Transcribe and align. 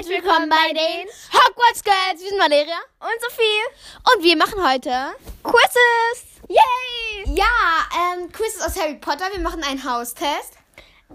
herzlich 0.00 0.22
willkommen 0.24 0.48
bei 0.48 0.72
den 0.72 1.06
Hogwarts 1.30 1.84
Girls. 1.84 2.22
Wir 2.22 2.28
sind 2.30 2.38
Valeria 2.40 2.78
Und 3.00 3.20
Sophie. 3.20 4.14
und 4.14 4.24
wir 4.24 4.34
machen 4.34 4.66
heute 4.66 5.14
Quizzes. 5.42 6.40
Yay. 6.48 7.34
ja 7.36 7.44
ähm, 8.14 8.32
Quizzes 8.32 8.62
aus 8.62 8.80
Harry 8.80 8.94
Potter. 8.94 9.26
Wir 9.30 9.40
machen 9.40 9.62
einen 9.62 9.84
Haustest, 9.84 10.54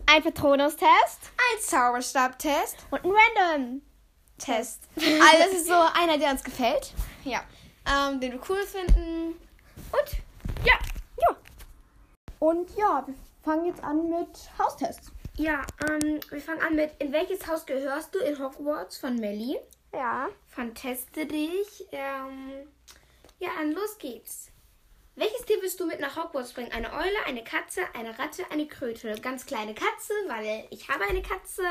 Ein 0.05 0.21
Patronus-Test. 0.21 1.19
einen 1.51 1.61
Zauberstab-Test, 1.63 2.77
Und 2.91 3.05
ein 3.05 3.11
Random-Test. 3.11 4.81
also 4.97 5.37
das 5.39 5.53
ist 5.61 5.65
so 5.67 5.81
einer, 5.99 6.19
der 6.19 6.29
uns 6.29 6.43
gefällt, 6.43 6.93
Ja. 7.23 7.41
ähm, 7.87 8.19
den 8.19 8.33
wir 8.33 8.41
cool 8.49 8.63
finden. 8.67 9.29
Und 9.91 10.63
ja. 10.63 10.73
Ja. 11.27 11.35
Und 12.37 12.69
ja, 12.77 13.03
wir 13.07 13.15
fangen 13.43 13.65
jetzt 13.65 13.83
an 13.83 14.07
mit 14.11 14.27
Haustests. 14.59 15.11
Ja, 15.37 15.65
ähm, 15.89 16.21
wir 16.29 16.39
fangen 16.39 16.61
an 16.61 16.75
mit 16.75 16.91
In 16.99 17.11
welches 17.11 17.45
Haus 17.45 17.65
gehörst 17.65 18.15
du 18.15 18.19
in 18.19 18.39
Hogwarts 18.39 18.97
von 18.97 19.17
Melly? 19.17 19.57
Ja. 19.93 20.29
Fanteste 20.47 21.25
dich. 21.25 21.85
Ähm, 21.91 22.69
ja, 23.39 23.49
dann 23.57 23.73
los 23.73 23.97
geht's. 23.97 24.49
Welches 25.17 25.45
Tier 25.45 25.57
willst 25.61 25.77
du 25.79 25.87
mit 25.87 25.99
nach 25.99 26.15
Hogwarts 26.15 26.53
bringen? 26.53 26.71
Eine 26.71 26.93
Eule, 26.93 27.25
eine 27.25 27.43
Katze, 27.43 27.81
eine 27.93 28.17
Ratte, 28.17 28.43
eine 28.49 28.65
Kröte? 28.65 29.15
Ganz 29.21 29.45
kleine 29.45 29.73
Katze, 29.73 30.13
weil 30.27 30.67
ich 30.69 30.87
habe 30.87 31.03
eine 31.03 31.21
Katze 31.21 31.63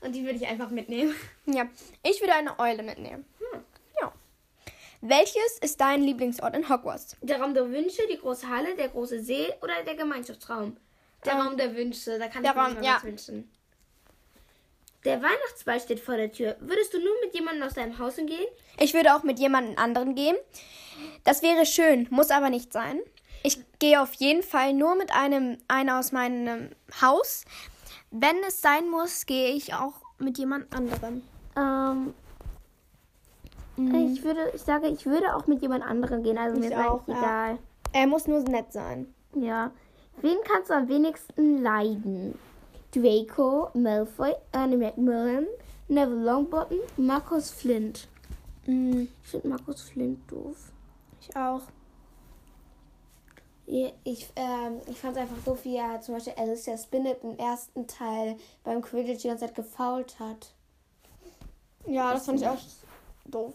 und 0.00 0.12
die 0.12 0.24
würde 0.24 0.36
ich 0.36 0.46
einfach 0.46 0.70
mitnehmen. 0.70 1.14
Ja. 1.46 1.66
Ich 2.04 2.20
würde 2.20 2.34
eine 2.34 2.60
Eule 2.60 2.84
mitnehmen. 2.84 3.24
Hm. 3.38 3.64
Ja. 4.00 4.12
Welches 5.00 5.58
ist 5.60 5.80
dein 5.80 6.02
Lieblingsort 6.02 6.54
in 6.54 6.68
Hogwarts? 6.68 7.16
Der 7.22 7.40
Raum 7.40 7.54
der 7.54 7.68
Wünsche, 7.70 8.02
die 8.08 8.18
große 8.18 8.48
Halle, 8.48 8.76
der 8.76 8.88
große 8.88 9.20
See 9.20 9.52
oder 9.62 9.82
der 9.84 9.96
Gemeinschaftsraum? 9.96 10.76
Der 11.24 11.32
Ähm, 11.34 11.40
Raum 11.40 11.56
der 11.56 11.74
Wünsche, 11.76 12.18
da 12.18 12.28
kann 12.28 12.42
der 12.42 12.52
ich 12.52 12.56
mir 12.56 12.62
Raum, 12.62 12.74
mal 12.74 12.84
ja. 12.84 12.96
was 12.96 13.04
wünschen. 13.04 13.50
Der 15.04 15.22
Weihnachtsball 15.22 15.80
steht 15.80 16.00
vor 16.00 16.16
der 16.16 16.30
Tür. 16.30 16.56
Würdest 16.60 16.92
du 16.92 16.98
nur 16.98 17.14
mit 17.24 17.34
jemandem 17.34 17.62
aus 17.62 17.74
deinem 17.74 17.98
Haus 17.98 18.16
gehen? 18.16 18.46
Ich 18.78 18.92
würde 18.92 19.14
auch 19.14 19.22
mit 19.22 19.38
jemandem 19.38 19.78
anderen 19.78 20.14
gehen. 20.14 20.36
Das 21.24 21.42
wäre 21.42 21.64
schön, 21.64 22.06
muss 22.10 22.30
aber 22.30 22.50
nicht 22.50 22.72
sein. 22.72 23.00
Ich 23.42 23.58
gehe 23.78 24.02
auf 24.02 24.12
jeden 24.14 24.42
Fall 24.42 24.74
nur 24.74 24.94
mit 24.96 25.10
einem 25.12 25.56
einer 25.68 25.98
aus 25.98 26.12
meinem 26.12 26.70
Haus. 27.00 27.44
Wenn 28.10 28.36
es 28.46 28.60
sein 28.60 28.90
muss, 28.90 29.24
gehe 29.24 29.54
ich 29.54 29.72
auch 29.72 29.94
mit 30.18 30.36
jemand 30.36 30.74
anderem. 30.74 31.22
Ähm, 31.56 32.14
ich 33.78 34.22
würde, 34.22 34.52
ich 34.54 34.60
sage, 34.60 34.88
ich 34.88 35.06
würde 35.06 35.34
auch 35.34 35.46
mit 35.46 35.62
jemand 35.62 35.84
anderem 35.84 36.22
gehen, 36.22 36.36
also 36.36 36.58
mir 36.58 36.66
Ich 36.66 36.72
ist 36.72 36.78
auch, 36.78 37.06
eigentlich 37.06 37.16
ja. 37.16 37.22
egal. 37.22 37.58
Er 37.92 38.06
muss 38.06 38.26
nur 38.26 38.40
nett 38.40 38.72
sein. 38.72 39.14
Ja. 39.34 39.70
Wen 40.22 40.36
kannst 40.44 40.70
du 40.70 40.74
am 40.74 40.88
wenigsten 40.88 41.62
leiden? 41.62 42.38
Draco, 42.92 43.70
Malfoy, 43.74 44.34
Annie 44.52 44.76
Macmillan, 44.76 45.46
Neville 45.88 46.24
Longbottom, 46.24 46.78
Marcus 46.96 47.50
Flint. 47.50 48.08
Mm, 48.66 49.02
Ich 49.22 49.28
finde 49.30 49.48
Marcus 49.48 49.82
Flint 49.82 50.18
doof. 50.30 50.72
ich 51.20 51.34
auch. 51.36 51.62
Ich, 54.02 54.28
ähm, 54.34 54.80
ich 54.88 54.98
fand 54.98 55.16
es 55.16 55.22
einfach 55.22 55.36
doof, 55.44 55.60
wie 55.64 55.76
er 55.76 56.00
zum 56.00 56.14
Beispiel 56.14 56.32
Alicia 56.36 56.76
Spinnet 56.76 57.22
im 57.22 57.38
ersten 57.38 57.86
Teil 57.86 58.36
beim 58.64 58.82
Quidditch 58.82 59.22
die 59.22 59.28
ganze 59.28 59.46
Zeit 59.46 59.54
gefault 59.54 60.18
hat. 60.18 60.52
Ja, 61.86 62.12
das 62.12 62.26
fand 62.26 62.40
ich 62.40 62.48
auch 62.48 62.58
doof. 63.26 63.54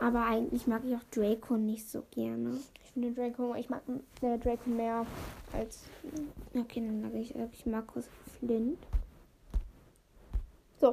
Aber 0.00 0.24
eigentlich 0.26 0.66
mag 0.66 0.82
ich 0.84 0.94
auch 0.96 1.04
Draco 1.12 1.56
nicht 1.56 1.88
so 1.88 2.02
gerne. 2.10 2.58
Finde 2.98 3.14
Draco, 3.14 3.54
ich 3.54 3.70
mag 3.70 3.82
äh, 4.22 4.36
Draco 4.38 4.68
mehr 4.68 5.06
als. 5.56 5.84
Okay, 6.52 6.80
dann 6.80 7.00
mag 7.00 7.14
ich, 7.14 7.32
ich 7.32 7.64
Marcus 7.64 8.08
Flint. 8.40 8.76
So. 10.80 10.90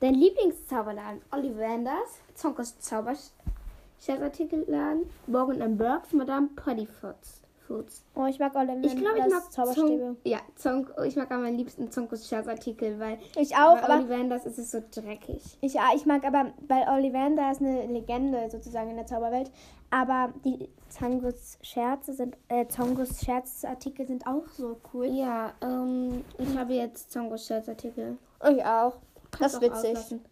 Dein 0.00 0.14
Lieblingszauberladen? 0.14 1.20
Ollivanders, 1.30 2.18
Zonkos 2.34 2.76
Zauberartikelladen, 2.80 5.08
Morgan 5.28 5.78
Burks, 5.78 6.12
Madame 6.12 6.48
Puddyfoots. 6.56 7.42
Foods. 7.68 8.04
Oh, 8.14 8.26
ich 8.26 8.38
mag 8.38 8.54
Oliver. 8.54 8.80
Ich 8.82 8.96
glaube, 8.96 9.18
ich 9.18 9.32
mag 9.32 9.52
Zauberstäbe. 9.52 10.16
Ja, 10.24 10.38
Zonk, 10.56 10.92
ich 11.04 11.16
mag 11.16 11.30
am 11.30 11.44
liebsten 11.44 11.90
Zonkos 11.90 12.28
Scherzartikel, 12.28 12.98
weil 12.98 13.18
Ich 13.36 13.56
auch, 13.56 13.80
bei 13.80 13.98
Ollivanders 13.98 14.46
ist 14.46 14.58
es 14.58 14.70
so 14.70 14.82
dreckig. 14.90 15.42
Ich, 15.60 15.74
ja, 15.74 15.90
ich 15.94 16.04
mag 16.04 16.24
aber, 16.24 16.52
weil 16.68 16.86
Ollivander 16.88 17.50
ist 17.50 17.60
eine 17.60 17.86
Legende 17.86 18.50
sozusagen 18.50 18.90
in 18.90 18.96
der 18.96 19.06
Zauberwelt. 19.06 19.50
Aber 19.90 20.32
die 20.44 20.68
Zangus 20.92 21.58
Scherze 21.62 22.12
sind, 22.12 22.36
äh, 22.48 22.66
Zongus 22.68 23.24
Scherzartikel 23.24 24.06
sind 24.06 24.26
auch 24.26 24.46
so 24.48 24.78
cool. 24.92 25.06
Ja, 25.06 25.54
ähm, 25.62 26.22
ich 26.38 26.56
habe 26.56 26.74
jetzt 26.74 27.10
Zonkos 27.10 27.46
Scherzartikel. 27.46 28.18
Ich 28.50 28.64
auch. 28.64 28.98
Das 29.38 29.54
ist 29.54 29.62
witzig. 29.62 29.90
auslassen. 29.90 30.24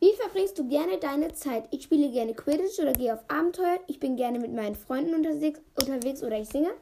Wie 0.00 0.12
verbringst 0.20 0.58
du 0.58 0.68
gerne 0.68 0.98
deine 0.98 1.32
Zeit? 1.32 1.64
Ich 1.70 1.84
spiele 1.84 2.10
gerne 2.10 2.34
Quidditch 2.34 2.78
oder 2.78 2.92
gehe 2.92 3.14
auf 3.14 3.24
Abenteuer. 3.28 3.78
Ich 3.86 3.98
bin 3.98 4.16
gerne 4.16 4.38
mit 4.38 4.52
meinen 4.52 4.74
Freunden 4.74 5.14
unterwegs, 5.14 5.60
unterwegs 5.80 6.22
oder 6.22 6.38
ich 6.38 6.48
singe. 6.48 6.72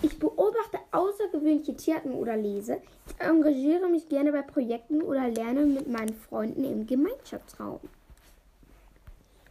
Ich 0.00 0.18
beobachte 0.18 0.78
außergewöhnliche 0.92 1.76
Tierarten 1.76 2.12
oder 2.12 2.36
lese. 2.36 2.78
Ich 3.06 3.20
engagiere 3.20 3.88
mich 3.88 4.08
gerne 4.08 4.32
bei 4.32 4.42
Projekten 4.42 5.02
oder 5.02 5.28
lerne 5.28 5.66
mit 5.66 5.88
meinen 5.88 6.14
Freunden 6.14 6.64
im 6.64 6.86
Gemeinschaftsraum. 6.86 7.80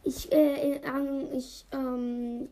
Ich, 0.04 0.32
äh, 0.32 0.78
äh, 0.78 1.38
ich, 1.38 1.66
ähm, 1.72 2.50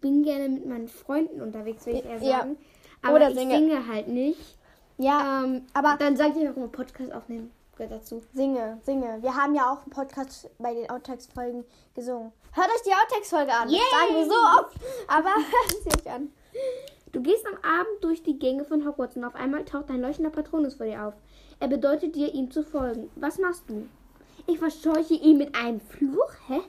ich 0.00 0.08
bin 0.08 0.22
gerne 0.22 0.48
mit 0.48 0.64
meinen 0.66 0.88
Freunden 0.88 1.42
unterwegs, 1.42 1.84
würde 1.84 1.98
ich 1.98 2.04
eher 2.06 2.22
Ja. 2.22 2.38
sagen. 2.38 2.56
Aber 3.02 3.16
Oder 3.16 3.28
ich 3.30 3.36
singe. 3.36 3.54
singe 3.56 3.86
halt 3.86 4.08
nicht. 4.08 4.56
Ja, 4.96 5.42
Ähm, 5.44 5.66
aber- 5.74 5.96
dann 5.98 6.16
sage 6.16 6.40
ich 6.40 6.48
auch 6.48 6.56
immer 6.56 6.68
Podcast 6.68 7.12
aufnehmen. 7.12 7.50
Gehört 7.76 7.92
dazu. 8.00 8.22
singe, 8.32 8.78
singe. 8.82 9.18
Wir 9.22 9.34
haben 9.36 9.54
ja 9.54 9.70
auch 9.72 9.84
im 9.86 9.90
Podcast 9.92 10.48
bei 10.58 10.72
den 10.74 10.88
Outtakes-Folgen 10.90 11.64
gesungen. 11.94 12.32
Hört 12.52 12.68
euch 12.68 12.82
die 12.82 12.92
Outtakes-Folge 12.92 13.52
an. 13.52 13.68
Das 13.68 13.72
Yay! 13.72 13.80
sagen 13.90 14.14
wir 14.14 14.24
so 14.24 14.38
oft. 14.60 14.76
Aber 15.08 15.28
hört 15.34 15.82
sie 15.82 16.00
euch 16.00 16.14
an. 16.14 16.32
Du 17.12 17.20
gehst 17.22 17.44
am 17.46 17.56
Abend 17.62 18.02
durch 18.02 18.22
die 18.22 18.38
Gänge 18.38 18.64
von 18.64 18.86
Hogwarts 18.86 19.16
und 19.16 19.24
auf 19.24 19.34
einmal 19.34 19.64
taucht 19.66 19.90
ein 19.90 20.00
leuchtender 20.00 20.30
Patronus 20.30 20.74
vor 20.76 20.86
dir 20.86 21.04
auf. 21.06 21.14
Er 21.58 21.68
bedeutet 21.68 22.14
dir, 22.16 22.32
ihm 22.34 22.50
zu 22.50 22.62
folgen. 22.62 23.10
Was 23.16 23.38
machst 23.38 23.64
du? 23.68 23.86
Ich 24.46 24.58
verscheuche 24.58 25.14
ihn 25.14 25.36
mit 25.38 25.54
einem 25.54 25.80
Fluch. 25.80 26.30
Hä? 26.48 26.60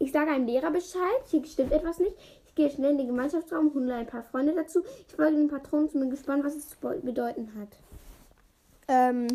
Ich 0.00 0.12
sage 0.12 0.30
einem 0.30 0.46
Lehrer 0.46 0.70
Bescheid. 0.70 1.22
Hier 1.30 1.44
stimmt 1.44 1.72
etwas 1.72 1.98
nicht. 1.98 2.14
Ich 2.58 2.64
gehe 2.64 2.70
schnell 2.72 2.90
in 2.90 2.98
den 2.98 3.06
Gemeinschaftsraum, 3.06 3.72
hole 3.72 3.94
ein 3.94 4.06
paar 4.08 4.24
Freunde 4.24 4.52
dazu. 4.52 4.82
Ich 5.06 5.14
folge 5.14 5.36
dem 5.36 5.46
Patronus 5.46 5.94
und 5.94 6.00
bin 6.00 6.10
gespannt, 6.10 6.44
was 6.44 6.56
es 6.56 6.68
zu 6.68 6.76
bedeuten 6.80 7.52
hat. 7.56 7.68
Ähm, 8.88 9.28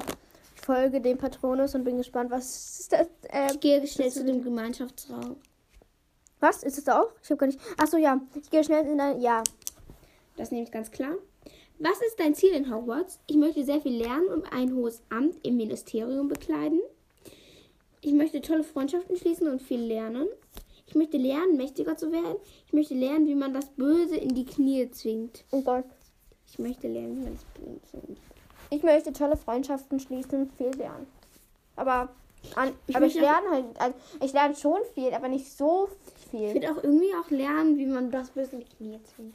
ich 0.58 0.62
folge 0.62 1.00
dem 1.00 1.18
Patronus 1.18 1.74
und 1.74 1.86
bin 1.86 1.96
gespannt, 1.96 2.32
was 2.32 2.82
ist 2.82 2.92
das? 2.92 3.08
Äh, 3.30 3.54
Ich 3.54 3.62
gehe 3.62 3.88
schnell 3.88 4.12
zu 4.12 4.26
dem 4.26 4.44
Gemeinschaftsraum. 4.44 5.38
was? 6.42 6.64
Ist 6.64 6.80
das 6.80 6.84
da 6.84 7.02
auch? 7.02 7.12
Ich 7.24 7.30
habe 7.30 7.38
gar 7.38 7.48
nicht. 7.48 7.62
Achso, 7.78 7.96
ja. 7.96 8.20
Ich 8.36 8.50
gehe 8.50 8.62
schnell 8.62 8.86
in 8.88 9.00
ein. 9.00 9.22
Ja. 9.22 9.42
Das 10.36 10.52
nehme 10.52 10.66
ich 10.66 10.72
ganz 10.72 10.92
klar. 10.92 11.14
Was 11.80 12.02
ist 12.06 12.20
dein 12.20 12.36
Ziel 12.36 12.52
in 12.52 12.76
Hogwarts? 12.76 13.22
Ich 13.28 13.38
möchte 13.38 13.64
sehr 13.64 13.80
viel 13.80 13.96
lernen 13.96 14.28
und 14.28 14.52
ein 14.52 14.76
hohes 14.76 15.02
Amt 15.10 15.38
im 15.44 15.56
Ministerium 15.56 16.28
bekleiden. 16.28 16.82
Ich 18.02 18.12
möchte 18.12 18.42
tolle 18.42 18.66
Freundschaften 18.66 19.16
schließen 19.16 19.48
und 19.48 19.62
viel 19.62 19.80
lernen. 19.80 20.28
Ich 20.94 20.98
möchte 21.00 21.18
lernen, 21.18 21.58
mächtiger 21.58 21.98
zu 21.98 22.12
werden. 22.12 22.36
Ich 22.68 22.72
möchte 22.72 22.94
lernen, 22.94 23.26
wie 23.26 23.34
man 23.34 23.52
das 23.52 23.66
Böse 23.66 24.16
in 24.16 24.36
die 24.36 24.46
Knie 24.46 24.92
zwingt. 24.92 25.44
Oh 25.50 25.62
Gott. 25.64 25.86
Ich 26.48 26.60
möchte 26.60 26.88
lernen, 26.88 27.18
wie 27.18 27.24
man 27.24 27.34
das 27.34 27.46
Böse 27.56 27.82
zwingt. 27.90 28.20
Ich 28.70 28.84
möchte 28.84 29.12
tolle 29.12 29.36
Freundschaften 29.36 30.00
schließen 30.00 30.42
und 30.44 30.54
viel 30.54 30.70
lernen. 30.78 31.08
Aber, 31.76 32.10
an, 32.54 32.74
Ich 32.86 32.96
aber 32.96 33.08
ich 33.08 33.16
lerne 33.16 33.50
halt, 33.50 33.66
also 33.80 33.96
ich 34.24 34.34
lerne 34.34 34.56
schon 34.56 34.78
viel, 34.94 35.12
aber 35.16 35.30
nicht 35.30 35.52
so 35.52 35.90
Ich 36.16 36.30
viel. 36.30 36.54
will 36.54 36.68
auch 36.68 36.84
irgendwie 36.84 37.12
auch 37.16 37.32
lernen, 37.32 37.76
wie 37.80 37.88
man 37.88 38.12
das 38.12 38.30
Böse 38.30 38.52
in 38.52 38.60
die 38.60 38.76
Knie 38.78 39.00
zwingt. 39.16 39.34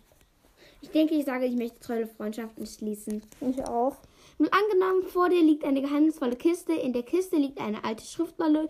Ich 0.81 0.91
denke, 0.93 1.15
ich 1.15 1.25
sage, 1.25 1.47
ich 1.47 1.57
möchte 1.57 1.81
tolle 1.81 2.07
Freundschaften 2.07 2.67
schließen. 2.67 3.21
Ich 3.41 3.61
auch. 3.65 3.97
Nun 4.39 4.49
angenommen, 4.53 5.03
vor 5.09 5.29
dir 5.29 5.43
liegt 5.43 5.65
eine 5.65 5.83
geheimnisvolle 5.83 6.37
Kiste. 6.37 6.73
In 6.75 6.93
der 6.93 7.03
Kiste 7.03 7.35
liegt 7.35 7.61
eine 7.61 7.83
alte 7.83 8.05
Schriftlolle. 8.05 8.69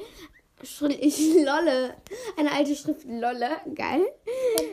Schri 0.62 0.94
Lolle. 1.44 1.94
Eine 2.36 2.52
alte 2.52 2.74
Schriftlolle. 2.74 3.48
Geil. 3.74 4.02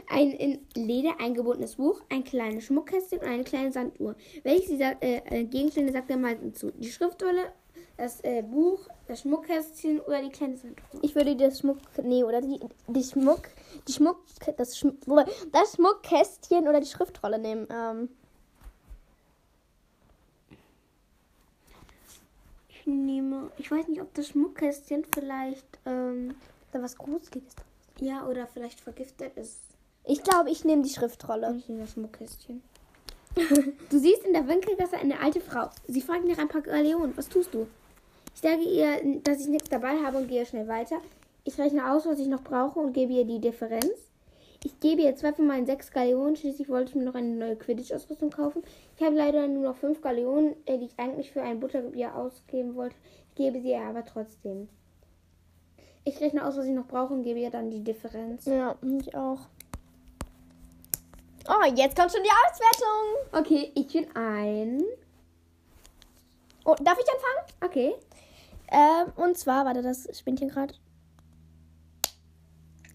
Ein 0.10 0.32
in 0.32 0.68
Leder 0.76 1.20
eingebundenes 1.20 1.76
Buch, 1.76 2.02
ein 2.10 2.24
kleines 2.24 2.66
Schmuckkästchen 2.66 3.20
und 3.20 3.28
eine 3.28 3.44
kleine 3.44 3.72
Sanduhr. 3.72 4.16
Welches 4.44 4.70
dieser 4.70 5.02
äh, 5.02 5.22
äh, 5.26 5.44
Gegenstände 5.46 5.92
sagt 5.92 6.10
er 6.10 6.18
mal 6.18 6.38
zu? 6.54 6.72
Die 6.72 6.92
Schriftlolle, 6.92 7.52
das 7.98 8.22
äh, 8.22 8.42
Buch, 8.44 8.88
das 9.08 9.22
Schmuckkästchen 9.22 10.00
oder 10.02 10.22
die 10.22 10.30
kleine 10.30 10.58
Sanduhr? 10.58 10.86
Ich 11.02 11.16
würde 11.16 11.36
das 11.36 11.60
Schmuck, 11.60 11.78
nee, 12.04 12.24
oder 12.24 12.42
die, 12.42 12.60
die 12.88 13.04
Schmuck, 13.04 13.50
die 13.88 13.94
Schmuck, 13.94 14.18
das, 14.58 14.78
Schm 14.78 14.98
das 15.52 15.76
Schmuckkästchen 15.76 16.68
oder 16.68 16.80
die 16.80 16.88
Schriftrolle 16.88 17.40
nehmen. 17.40 17.68
Ähm, 17.72 18.10
Ich 22.86 22.94
nehme, 22.94 23.50
ich 23.58 23.72
weiß 23.72 23.88
nicht, 23.88 24.02
ob 24.02 24.14
das 24.14 24.28
Schmuckkästchen 24.28 25.06
vielleicht, 25.14 25.66
ähm, 25.86 26.36
da 26.72 26.82
was 26.84 26.98
Gruseliges. 26.98 27.56
drin. 27.56 28.08
ja, 28.08 28.28
oder 28.28 28.46
vielleicht 28.46 28.80
vergiftet 28.80 29.36
ist. 29.38 29.60
Ich 30.04 30.22
glaube, 30.22 30.52
ich 30.52 30.64
nehme 30.66 30.84
die 30.84 30.90
Schriftrolle. 30.90 31.56
Ich 31.58 31.68
nehme 31.68 31.82
das 31.82 31.94
Schmuckkästchen. 31.94 32.62
Du 33.90 34.00
siehst 34.00 34.24
in 34.24 34.34
der 34.34 34.48
Winkelgasse 34.48 34.98
eine 34.98 35.20
alte 35.20 35.42
Frau. 35.42 35.70
Sie 35.88 36.02
fragt 36.02 36.26
nach 36.26 36.38
ein 36.38 36.48
paar 36.48 36.62
Galeonen. 36.62 37.18
Was 37.18 37.28
tust 37.28 37.54
du? 37.54 37.68
Ich 38.34 38.42
sage 38.42 38.62
ihr, 38.62 39.20
dass 39.24 39.42
ich 39.42 39.48
nichts 39.48 39.70
dabei 39.70 39.98
habe 40.04 40.18
und 40.18 40.28
gehe 40.28 40.46
schnell 40.46 40.68
weiter. 40.68 41.02
Ich 41.44 41.58
rechne 41.58 41.92
aus, 41.92 42.06
was 42.06 42.20
ich 42.20 42.28
noch 42.28 42.44
brauche 42.44 42.80
und 42.80 42.94
gebe 42.94 43.14
ihr 43.14 43.26
die 43.26 43.40
Differenz. 43.40 43.94
Ich 44.66 44.80
gebe 44.80 45.04
ihr 45.04 45.16
zwei 45.16 45.32
von 45.32 45.46
meinen 45.46 45.68
sechs 45.68 45.92
Galeonen. 45.92 46.36
Schließlich 46.36 46.70
wollte 46.70 46.90
ich 46.90 46.96
mir 46.96 47.04
noch 47.04 47.14
eine 47.14 47.36
neue 47.36 47.56
Quidditch-Ausrüstung 47.56 48.32
kaufen. 48.32 48.64
Ich 48.98 49.06
habe 49.06 49.16
leider 49.16 49.48
nur 49.48 49.62
noch 49.62 49.78
fünf 49.78 50.02
Galeonen, 50.02 50.56
äh, 50.66 50.80
die 50.80 50.86
ich 50.86 50.98
eigentlich 50.98 51.32
für 51.32 51.44
ein 51.44 51.60
Butterbier 51.60 52.16
ausgeben 52.16 52.74
wollte. 52.74 52.96
Ich 53.30 53.36
gebe 53.36 53.62
sie 53.62 53.70
ihr 53.70 53.82
aber 53.82 54.04
trotzdem. 54.04 54.68
Ich 56.04 56.20
rechne 56.20 56.44
aus, 56.44 56.58
was 56.58 56.66
ich 56.66 56.74
noch 56.74 56.88
brauche 56.88 57.14
und 57.14 57.22
gebe 57.22 57.40
ihr 57.40 57.52
dann 57.52 57.70
die 57.70 57.84
Differenz. 57.84 58.46
Ja, 58.46 58.76
ich 59.00 59.14
auch. 59.16 59.42
Oh, 61.48 61.66
jetzt 61.76 61.96
kommt 61.96 62.12
schon 62.12 62.24
die 62.24 62.30
Auswertung. 62.48 63.40
Okay, 63.40 63.72
ich 63.76 63.94
bin 63.94 64.08
ein. 64.16 64.84
Oh, 66.66 66.76
darf 66.82 66.98
ich 66.98 67.06
anfangen? 67.08 67.54
Okay. 67.64 67.94
Ähm, 68.72 69.14
und 69.16 69.38
zwar, 69.38 69.64
warte, 69.66 69.84
das 69.84 70.10
spinnt 70.18 70.40
hier 70.40 70.50
gerade. 70.50 70.74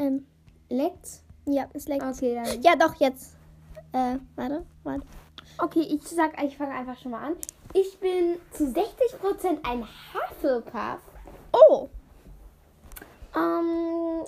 Ähm, 0.00 0.26
Leckt's? 0.69 1.22
Ja, 1.52 1.67
es 1.73 1.87
leckt. 1.88 2.02
Okay, 2.05 2.35
dann. 2.35 2.62
Ja, 2.62 2.76
doch, 2.76 2.94
jetzt. 2.97 3.37
Äh, 3.93 4.17
warte, 4.37 4.64
warte. 4.85 5.06
Okay, 5.58 5.81
ich 5.81 6.02
sag, 6.02 6.43
ich 6.43 6.56
fange 6.56 6.73
einfach 6.75 6.99
schon 6.99 7.11
mal 7.12 7.25
an. 7.26 7.37
Ich 7.73 7.99
bin 7.99 8.37
zu 8.52 8.64
60% 8.64 9.64
ein 9.64 9.85
Hufflepuff. 10.14 11.00
Oh, 11.52 11.88
Ähm, 13.37 14.25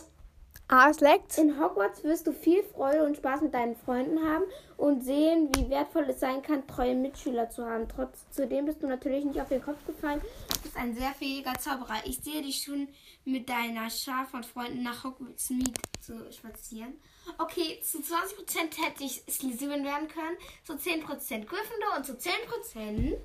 ah, 0.69 0.89
es 0.91 1.01
leckt. 1.01 1.39
in 1.39 1.59
Hogwarts 1.61 2.05
wirst 2.05 2.27
du 2.27 2.33
viel 2.33 2.63
Freude 2.63 3.05
und 3.05 3.17
Spaß 3.17 3.41
mit 3.41 3.55
deinen 3.55 3.75
Freunden 3.77 4.19
haben 4.25 4.45
und 4.77 5.03
sehen, 5.05 5.49
wie 5.57 5.69
wertvoll 5.71 6.05
es 6.09 6.21
sein 6.21 6.43
kann, 6.43 6.67
treue 6.67 6.95
Mitschüler 6.95 7.51
zu 7.51 7.65
haben. 7.67 7.89
Trotz, 7.89 8.27
zudem 8.31 8.67
bist 8.67 8.83
du 8.83 8.87
natürlich 8.87 9.25
nicht 9.25 9.41
auf 9.41 9.49
den 9.49 9.63
Kopf 9.63 9.85
gefallen. 9.87 10.21
Du 10.55 10.61
bist 10.63 10.77
ein 10.77 10.95
sehr 10.95 11.11
fähiger 11.11 11.55
Zauberer. 11.55 11.97
Ich 12.05 12.19
sehe 12.21 12.43
dich 12.43 12.63
schon 12.63 12.89
mit 13.25 13.49
deiner 13.49 13.91
Schar 13.91 14.27
von 14.27 14.45
Freunden 14.45 14.83
nach 14.83 15.03
Hogwarts 15.05 15.51
Mead 15.51 15.77
zu 16.03 16.33
spazieren. 16.33 17.01
Okay, 17.39 17.81
zu 17.83 17.99
20% 17.99 18.85
hätte 18.85 19.05
ich 19.05 19.23
Slytherin 19.31 19.85
werden 19.85 20.09
können, 20.09 20.37
zu 20.65 20.75
10% 20.75 21.07
Gryffindor 21.45 21.97
und 21.97 22.05
zu 22.05 22.13
10%... 22.13 23.17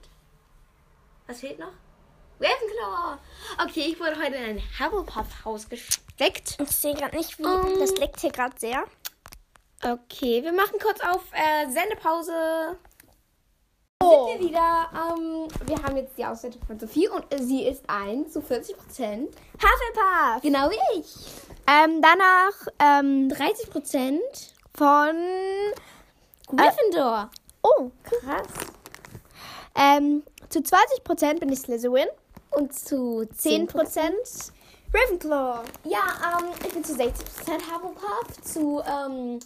Was 1.27 1.41
fehlt 1.41 1.59
noch? 1.59 1.73
Ravenclaw. 2.39 3.17
Okay, 3.63 3.87
ich 3.91 3.99
wurde 3.99 4.15
heute 4.15 4.35
in 4.35 4.57
ein 4.57 4.63
Hufflepuff-Haus 4.79 5.67
gesteckt. 5.67 6.57
Ich 6.61 6.71
sehe 6.71 6.93
gerade 6.93 7.17
nicht, 7.17 7.37
wie. 7.39 7.43
Ähm. 7.43 7.79
das 7.79 7.97
leckt 7.97 8.21
hier 8.21 8.31
gerade 8.31 8.57
sehr. 8.59 8.85
Okay, 9.83 10.43
wir 10.43 10.53
machen 10.53 10.79
kurz 10.81 10.99
auf 11.01 11.23
äh, 11.33 11.69
Sendepause. 11.69 12.77
Oh. 13.99 14.27
Sind 14.29 14.41
wir 14.41 14.49
wieder. 14.49 14.89
Ähm, 14.93 15.47
wir 15.65 15.83
haben 15.83 15.97
jetzt 15.97 16.17
die 16.17 16.25
Auswertung 16.25 16.61
von 16.65 16.79
Sophie 16.79 17.07
und 17.09 17.33
äh, 17.33 17.41
sie 17.41 17.63
ist 17.65 17.83
ein 17.87 18.29
zu 18.29 18.41
40 18.41 18.77
Prozent. 18.77 19.29
Hufflepuff. 19.55 20.41
Genau 20.43 20.69
wie 20.69 20.99
ich. 20.99 21.15
Ähm, 21.67 22.01
danach, 22.01 22.67
ähm, 22.79 23.29
30 23.29 23.69
Prozent 23.69 24.21
von. 24.75 25.15
Gryffindor. 26.47 27.29
Oh, 27.63 27.91
Krass. 28.03 28.47
ähm, 29.75 30.23
zu 30.49 30.59
20% 30.59 31.39
bin 31.39 31.51
ich 31.51 31.59
Slytherin. 31.59 32.07
Und 32.51 32.73
zu 32.73 33.25
10% 33.37 33.69
10%. 33.69 34.51
Ravenclaw. 34.93 35.63
Ja, 35.83 36.39
ähm, 36.39 36.45
ich 36.65 36.73
bin 36.73 36.83
zu 36.83 36.93
60 36.95 37.25
Prozent 37.25 37.63
Hufflepuff, 37.69 38.41
zu 38.41 38.81
ähm, 38.87 39.39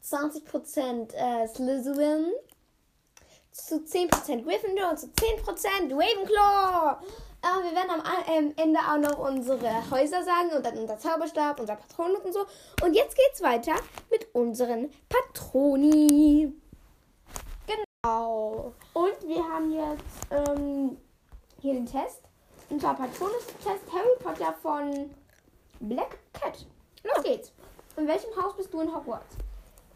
20 0.00 0.44
Prozent 0.44 1.14
äh, 1.14 1.46
Slytherin, 1.46 2.32
zu 3.66 3.84
10 3.84 4.08
Prozent 4.08 4.44
Gryffindor 4.44 4.90
und 4.90 4.98
zu 4.98 5.12
10 5.12 5.42
Prozent 5.42 5.92
Ravenclaw. 5.92 6.98
Äh, 7.42 7.64
wir 7.64 7.74
werden 7.74 7.90
am 7.90 8.00
A- 8.00 8.30
ähm, 8.30 8.52
Ende 8.56 8.78
auch 8.80 8.98
noch 8.98 9.18
unsere 9.18 9.90
Häuser 9.90 10.22
sagen 10.22 10.50
und 10.54 10.64
dann 10.64 10.76
unser 10.78 10.98
Zauberstab, 10.98 11.58
unser 11.60 11.76
Patron 11.76 12.14
und 12.16 12.32
so. 12.32 12.40
Und 12.82 12.94
jetzt 12.94 13.16
geht's 13.16 13.42
weiter 13.42 13.74
mit 14.10 14.26
unseren 14.34 14.90
Patroni. 15.08 16.52
Genau. 17.66 18.72
Und 18.92 19.26
wir 19.28 19.42
haben 19.42 19.72
jetzt 19.72 20.48
ähm, 20.48 20.96
hier 21.60 21.74
den 21.74 21.86
Test. 21.86 22.20
Unser 22.68 22.94
Patronus-Test 22.94 23.84
Harry 23.92 24.16
Potter 24.22 24.54
von 24.62 25.10
Black 25.80 26.18
Cat. 26.32 26.66
Los 27.02 27.24
geht's. 27.24 27.52
In 27.96 28.06
welchem 28.06 28.30
Haus 28.40 28.54
bist 28.56 28.72
du 28.72 28.80
in 28.80 28.94
Hogwarts? 28.94 29.34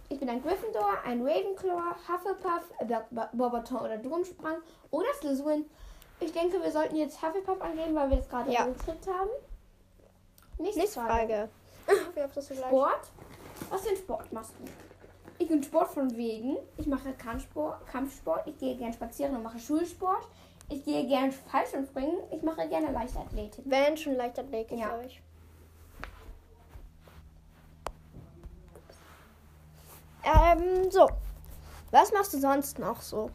Ich 0.09 0.19
bin 0.21 0.29
ein 0.29 0.43
Gryffindor, 0.43 0.99
ein 1.05 1.23
Ravenclaw, 1.27 1.95
Hufflepuff, 2.09 2.71
Bo- 3.11 3.29
Bobaton 3.33 3.79
oder 3.79 3.97
Durmsprang 3.99 4.57
oder 4.91 5.07
Slytherin. 5.19 5.65
Ich 6.21 6.33
denke, 6.33 6.63
wir 6.63 6.71
sollten 6.71 6.97
jetzt 6.97 7.21
Hufflepuff 7.23 7.61
angeben, 7.61 7.95
weil 7.95 8.11
wir 8.11 8.17
das 8.19 8.29
gerade 8.29 8.53
Ja. 8.53 8.65
gekriegt 8.67 9.07
haben. 9.09 9.31
Nächste, 10.59 10.81
Nächste 10.81 11.01
Frage. 11.01 11.49
Frage. 12.15 12.43
Sport? 12.55 13.01
Was 13.71 13.83
für 13.83 13.89
einen 13.89 13.97
Sport 13.99 14.33
machst 14.33 14.53
du? 14.59 14.65
Ich 15.39 15.49
bin 15.49 15.63
Sport 15.63 15.89
von 15.91 16.17
wegen. 16.17 16.57
Ich 16.77 16.87
mache 16.87 17.13
Kampfsport, 17.15 17.85
Kampfsport. 17.87 18.47
Ich 18.47 18.57
gehe 18.59 18.77
gern 18.77 18.93
spazieren 18.93 19.35
und 19.37 19.43
mache 19.43 19.59
Schulsport. 19.59 20.29
Ich 20.71 20.85
gehe 20.85 21.07
gern 21.07 21.33
Fallschirmspringen. 21.33 22.19
Ich 22.31 22.43
mache 22.43 22.69
gerne 22.69 22.93
Leichtathletik. 22.93 23.65
Wenn 23.67 23.97
schon 23.97 24.15
Leichtathletik, 24.15 24.79
Ja. 24.79 24.89
glaube 24.91 25.07
ich. 25.07 25.21
Ähm, 30.25 30.91
so. 30.91 31.09
Was 31.91 32.13
machst 32.13 32.33
du 32.35 32.39
sonst 32.39 32.79
noch 32.79 33.01
so? 33.03 33.31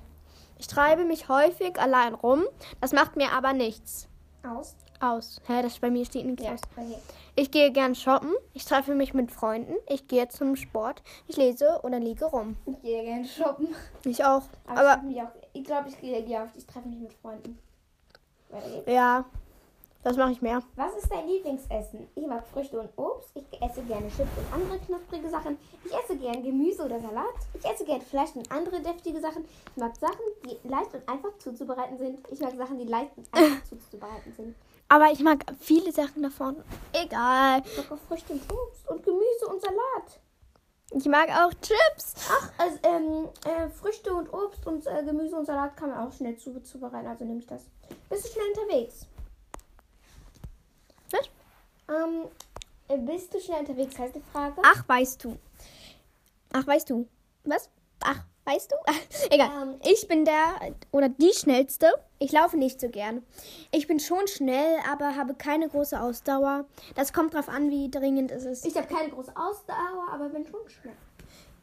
Ich 0.57 0.67
treibe 0.67 1.05
mich 1.05 1.29
häufig 1.29 1.79
allein 1.79 2.13
rum. 2.13 2.43
Das 2.81 2.91
macht 2.91 3.15
mir 3.15 3.31
aber 3.31 3.53
nichts 3.53 4.07
Aus? 4.43 4.75
aus. 4.99 5.39
Hä, 5.47 5.61
das 5.61 5.79
bei 5.79 5.89
mir 5.89 6.05
steht 6.05 6.25
nichts 6.25 6.43
Ja, 6.43 6.53
aus. 6.53 6.59
okay. 6.75 6.95
Ich 7.35 7.51
gehe 7.51 7.71
gern 7.71 7.95
shoppen. 7.95 8.33
Ich 8.53 8.65
treffe 8.65 8.93
mich 8.95 9.13
mit 9.13 9.31
Freunden. 9.31 9.73
Ich 9.87 10.07
gehe 10.09 10.27
zum 10.27 10.57
Sport. 10.57 11.01
Ich 11.27 11.37
lese 11.37 11.79
oder 11.83 11.99
liege 11.99 12.25
rum. 12.25 12.57
Ich 12.65 12.81
gehe 12.81 13.03
gerne 13.03 13.25
shoppen. 13.25 13.69
Ich 14.03 14.25
auch. 14.25 14.41
Aber, 14.67 14.93
Aber 14.93 15.01
ich, 15.53 15.63
glaube, 15.63 15.87
ich 15.87 15.97
gehe 16.01 16.21
gehe 16.23 16.43
auf. 16.43 16.49
Ich 16.55 16.65
treffe 16.65 16.89
mich 16.89 16.99
mit 16.99 17.13
Freunden. 17.13 17.57
Ja, 18.87 19.23
das 20.03 20.15
mache 20.15 20.31
ich 20.31 20.41
mehr. 20.41 20.63
Was 20.75 20.95
ist 20.95 21.11
dein 21.11 21.27
Lieblingsessen? 21.27 22.07
Ich 22.15 22.25
mag 22.25 22.47
Früchte 22.47 22.79
und 22.79 22.89
Obst. 22.95 23.31
Ich 23.35 23.61
esse 23.61 23.81
gerne 23.83 24.07
Chips 24.07 24.29
und 24.37 24.53
andere 24.53 24.79
knusprige 24.79 25.29
Sachen. 25.29 25.57
Ich 25.83 25.93
esse 25.93 26.17
gern 26.17 26.41
Gemüse 26.41 26.85
oder 26.85 27.01
Salat. 27.01 27.35
Ich 27.53 27.65
esse 27.65 27.83
gern 27.83 28.01
Fleisch 28.01 28.33
und 28.33 28.49
andere 28.49 28.79
deftige 28.79 29.19
Sachen. 29.19 29.43
Ich 29.43 29.77
mag 29.77 29.95
Sachen, 29.97 30.23
die 30.45 30.67
leicht 30.67 30.93
und 30.93 31.07
einfach 31.09 31.37
zuzubereiten 31.39 31.97
sind. 31.97 32.19
Ich 32.31 32.39
mag 32.39 32.55
Sachen, 32.55 32.77
die 32.77 32.85
leicht 32.85 33.11
und 33.17 33.27
einfach 33.33 33.63
zuzubereiten 33.69 34.33
sind. 34.37 34.55
Aber 34.87 35.11
ich 35.11 35.19
mag 35.19 35.45
viele 35.59 35.91
Sachen 35.91 36.23
davon. 36.23 36.63
Egal. 36.93 37.61
Ich 37.65 37.77
mag 37.77 37.91
auch 37.91 38.07
Früchte 38.07 38.33
und 38.33 38.41
Obst 38.51 38.89
und 38.89 39.03
Gemüse 39.03 39.47
und 39.47 39.61
Salat. 39.61 40.19
Ich 40.91 41.05
mag 41.05 41.29
auch 41.29 41.53
Chips. 41.61 42.15
Ach, 42.31 42.51
also, 42.57 42.77
ähm, 42.83 43.29
äh, 43.45 43.69
Früchte 43.69 44.13
und 44.15 44.33
Obst 44.33 44.65
und 44.65 44.87
äh, 44.87 45.03
Gemüse 45.03 45.35
und 45.35 45.45
Salat 45.45 45.77
kann 45.77 45.89
man 45.89 46.07
auch 46.07 46.11
schnell 46.13 46.37
zu, 46.37 46.63
zubereiten. 46.63 47.05
Also 47.05 47.25
nehme 47.25 47.39
ich 47.39 47.45
das. 47.45 47.65
Bist 48.09 48.25
du 48.25 48.29
schnell 48.29 48.47
unterwegs? 48.55 49.05
Ähm, 51.89 52.25
äh, 52.87 52.97
bist 52.97 53.33
du 53.33 53.39
schnell 53.39 53.59
unterwegs, 53.59 53.97
heißt 53.97 54.15
die 54.15 54.21
Frage. 54.31 54.61
Ach, 54.63 54.83
weißt 54.87 55.23
du. 55.23 55.37
Ach, 56.53 56.65
weißt 56.65 56.89
du. 56.89 57.07
Was? 57.43 57.69
Ach, 58.03 58.23
weißt 58.45 58.71
du? 58.71 58.75
Egal. 59.29 59.49
Ähm, 59.61 59.75
Ich 59.83 60.07
bin 60.07 60.25
der 60.25 60.73
oder 60.91 61.09
die 61.09 61.33
schnellste. 61.33 61.87
Ich 62.19 62.31
laufe 62.31 62.57
nicht 62.57 62.79
so 62.81 62.89
gern. 62.89 63.23
Ich 63.71 63.87
bin 63.87 63.99
schon 63.99 64.27
schnell, 64.27 64.77
aber 64.91 65.15
habe 65.15 65.35
keine 65.35 65.69
große 65.69 65.99
Ausdauer. 65.99 66.65
Das 66.95 67.13
kommt 67.13 67.33
drauf 67.33 67.49
an, 67.49 67.69
wie 67.69 67.89
dringend 67.89 68.31
es 68.31 68.45
ist. 68.45 68.65
Ich 68.65 68.75
habe 68.75 68.87
keine 68.87 69.09
große 69.09 69.31
Ausdauer, 69.35 70.07
aber 70.11 70.29
bin 70.29 70.45
schon 70.45 70.67
schnell. 70.69 70.95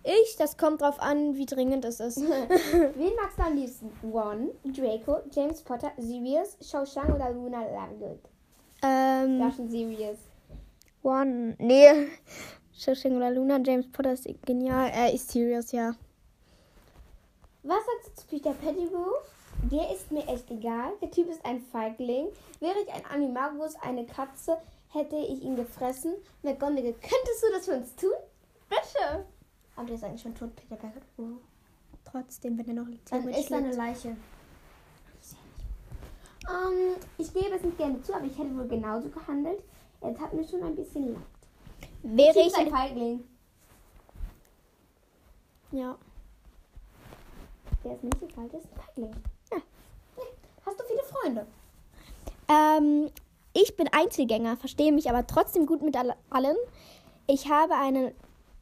Ich, 0.05 0.37
das 0.37 0.57
kommt 0.57 0.83
drauf 0.83 1.01
an, 1.01 1.35
wie 1.35 1.47
dringend 1.47 1.85
es 1.85 1.99
ist. 1.99 2.19
Wen 2.21 3.13
magst 3.21 3.39
du 3.39 3.43
am 3.43 3.57
liebsten? 3.57 3.93
Ron, 4.05 4.51
Draco, 4.65 5.19
James 5.33 5.61
Potter, 5.63 5.91
Sirius, 5.99 6.57
Shawshank 6.61 7.09
oder 7.13 7.31
Luna 7.33 7.63
Lovegood? 7.63 8.21
Ähm, 8.83 9.53
schon 9.55 9.69
Sirius. 9.69 10.19
One. 11.03 11.55
Nee. 11.59 12.09
Shawshank 12.75 13.17
oder 13.17 13.31
Luna, 13.31 13.59
James 13.65 13.91
Potter 13.91 14.13
ist 14.13 14.29
genial. 14.45 14.91
Er 14.93 15.13
ist 15.13 15.31
serious, 15.31 15.73
ja. 15.73 15.95
Was 17.63 17.79
sagst 17.87 18.09
du 18.09 18.23
zu 18.23 18.27
Peter 18.29 18.53
Pettigrew? 18.53 19.13
Der 19.73 19.93
ist 19.93 20.13
mir 20.13 20.27
echt 20.29 20.51
egal. 20.51 20.93
Der 21.01 21.11
Typ 21.11 21.29
ist 21.29 21.45
ein 21.45 21.61
Feigling. 21.61 22.29
Wäre 22.61 22.77
ich 22.85 22.93
ein 22.93 23.05
Animagus, 23.07 23.75
eine 23.81 24.05
Katze, 24.05 24.59
hätte 24.91 25.17
ich 25.17 25.43
ihn 25.43 25.57
gefressen. 25.57 26.15
McGonagall, 26.43 26.93
könntest 26.95 27.43
du 27.43 27.53
das 27.53 27.65
für 27.65 27.77
uns 27.77 27.95
tun? 27.97 28.13
Bitte. 28.69 29.25
Aber 29.75 29.87
der 29.87 29.97
ist 29.97 30.05
eigentlich 30.05 30.23
schon 30.23 30.35
tot, 30.35 30.55
Peter 30.55 30.77
Pettigrew. 30.77 31.37
Trotzdem, 32.05 32.59
wenn 32.59 32.69
er 32.69 32.75
noch 32.75 32.87
Dann 32.87 33.23
Theoretisch 33.23 33.41
ist 33.41 33.49
seine 33.49 33.67
lebt. 33.69 33.77
Leiche. 33.77 34.17
Ähm, 36.49 36.97
ich 37.19 37.33
gebe 37.33 37.55
es 37.55 37.63
nicht 37.63 37.79
gerne 37.79 38.01
zu, 38.03 38.15
aber 38.15 38.25
ich 38.25 38.39
hätte 38.39 38.57
wohl 38.57 38.69
genauso 38.69 39.09
gehandelt. 39.09 39.63
Er 40.01 40.15
tat 40.15 40.33
mir 40.33 40.47
schon 40.47 40.63
ein 40.63 40.77
bisschen 40.77 41.15
leid. 41.15 41.23
Wäre 42.03 42.39
ich 42.39 42.47
ist 42.47 42.59
ein. 42.59 42.71
Feigling. 42.71 43.25
Ja. 45.73 45.97
Der 47.85 47.95
ist 47.95 48.05
nicht 48.05 48.21
der 48.21 48.29
ist 48.29 48.37
ein 48.37 48.81
Feigling. 48.85 49.13
Ja. 49.53 49.59
Hast 50.65 50.81
du 50.81 50.85
viele 50.85 51.03
Freunde? 51.03 51.47
Ähm, 52.49 53.11
ich 53.53 53.77
bin 53.77 53.89
Einzelgänger, 53.93 54.57
verstehe 54.57 54.93
mich 54.93 55.09
aber 55.11 55.27
trotzdem 55.27 55.67
gut 55.67 55.83
mit 55.83 55.97
alle- 55.97 56.17
allen. 56.31 56.57
Ich 57.27 57.51
habe 57.51 57.75
einen 57.75 58.13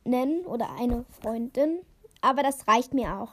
Nennen 0.05 0.45
oder 0.47 0.71
eine 0.79 1.05
Freundin, 1.21 1.81
aber 2.23 2.43
das 2.43 2.67
reicht 2.67 2.95
mir 2.95 3.19
auch. 3.19 3.33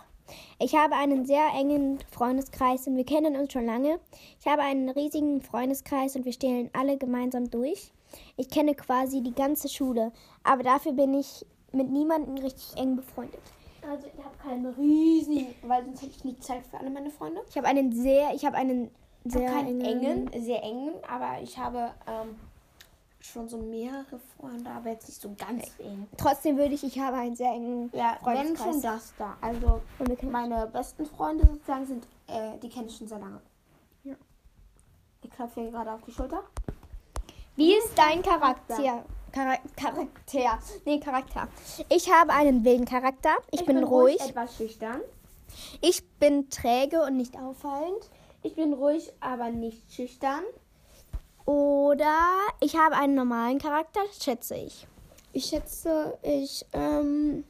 Ich 0.60 0.76
habe 0.76 0.96
einen 0.96 1.26
sehr 1.26 1.48
engen 1.58 2.00
Freundeskreis 2.12 2.88
und 2.88 2.96
wir 2.96 3.06
kennen 3.06 3.36
uns 3.36 3.54
schon 3.54 3.66
lange. 3.66 4.00
Ich 4.40 4.48
habe 4.48 4.62
einen 4.62 4.90
riesigen 4.90 5.42
Freundeskreis 5.42 6.16
und 6.16 6.26
wir 6.26 6.34
stehen 6.34 6.70
alle 6.74 6.98
gemeinsam 6.98 7.50
durch. 7.50 7.92
Ich 8.38 8.50
kenne 8.50 8.76
quasi 8.76 9.22
die 9.22 9.34
ganze 9.34 9.70
Schule, 9.70 10.12
aber 10.44 10.64
dafür 10.64 10.94
bin 10.94 11.14
ich 11.14 11.46
mit 11.72 11.90
niemandem 11.90 12.38
richtig 12.38 12.78
eng 12.78 12.96
befreundet. 12.96 13.42
Also 13.90 14.08
ich 14.08 14.24
habe 14.24 14.38
keinen 14.38 14.66
riesigen, 14.68 15.56
weil 15.64 15.84
sonst 15.86 16.02
hätte 16.02 16.12
ich 16.16 16.24
nie 16.24 16.38
Zeit 16.40 16.66
für 16.68 16.78
alle 16.80 16.90
meine 16.90 17.10
Freunde. 17.10 17.42
Ich 17.50 17.58
habe 17.58 17.68
einen 17.68 17.92
sehr, 17.92 18.34
ich 18.34 18.46
habe 18.46 18.58
einen 18.58 18.92
Ich 19.24 19.34
sehr 19.34 19.50
habe 19.50 19.64
keinen 19.64 19.82
engen, 19.82 20.28
engen, 20.28 20.44
sehr 20.44 20.64
engen, 20.64 20.94
aber 21.08 21.42
ich 21.42 21.58
habe 21.58 21.92
ähm, 22.08 22.36
schon 23.26 23.48
so 23.48 23.58
mehrere 23.58 24.20
Freunde, 24.38 24.70
aber 24.70 24.90
jetzt 24.90 25.08
nicht 25.08 25.22
so 25.22 25.34
ganz 25.38 25.72
eng. 25.80 26.08
Trotzdem 26.18 26.58
würde 26.58 26.74
ich, 26.74 26.84
ich 26.84 27.00
habe 27.00 27.18
einen 27.18 27.36
sehr 27.36 27.52
engen 27.52 27.90
Ja, 27.94 28.18
wenn 28.24 28.36
Freundeskreis. 28.36 28.74
schon 28.74 28.82
das 28.82 29.14
da. 29.18 29.38
Also 29.42 29.82
meine 30.30 30.68
besten 30.68 31.06
Freunde 31.06 31.46
sozusagen 31.46 31.86
sind, 31.86 32.08
äh, 32.28 32.58
die 32.62 32.70
kenne 32.70 32.88
ich 32.88 32.98
schon 32.98 33.08
sehr 33.08 33.20
lange. 33.20 33.42
Ja. 34.04 34.16
Ich 35.24 35.30
klopfe 35.30 35.62
hier 35.62 35.72
gerade 35.72 35.92
auf 35.92 36.02
die 36.04 36.12
Schulter. 36.12 36.44
Wie 37.56 37.74
ist 37.76 37.92
dein 37.96 38.22
Charakter? 38.22 39.04
Chara 39.34 39.56
Charakter. 39.76 40.60
Nee, 40.86 41.00
Charakter. 41.00 41.48
Ich 41.90 42.12
habe 42.12 42.34
einen 42.34 42.66
wilden 42.66 42.86
Charakter. 42.86 43.36
Ich, 43.52 43.66
bin, 43.66 43.84
ruhig. 43.84 44.20
etwas 44.20 44.58
schüchtern. 44.58 45.00
Ich 45.82 46.06
bin 46.20 46.50
träge 46.50 47.04
und 47.04 47.18
nicht 47.18 47.38
auffallend. 47.38 48.10
Ich 48.44 48.56
bin 48.56 48.74
ruhig, 48.74 49.12
aber 49.20 49.50
nicht 49.50 49.92
schüchtern. 49.94 50.42
Oder 51.46 52.16
ich 52.60 52.76
habe 52.78 52.96
einen 52.96 53.16
normalen 53.16 53.58
Charakter, 53.60 54.02
schätze 54.20 54.56
ich. 54.56 54.88
Ich 55.34 55.46
schätze, 55.46 56.18
ich, 56.24 56.66
ähm, 56.74 57.44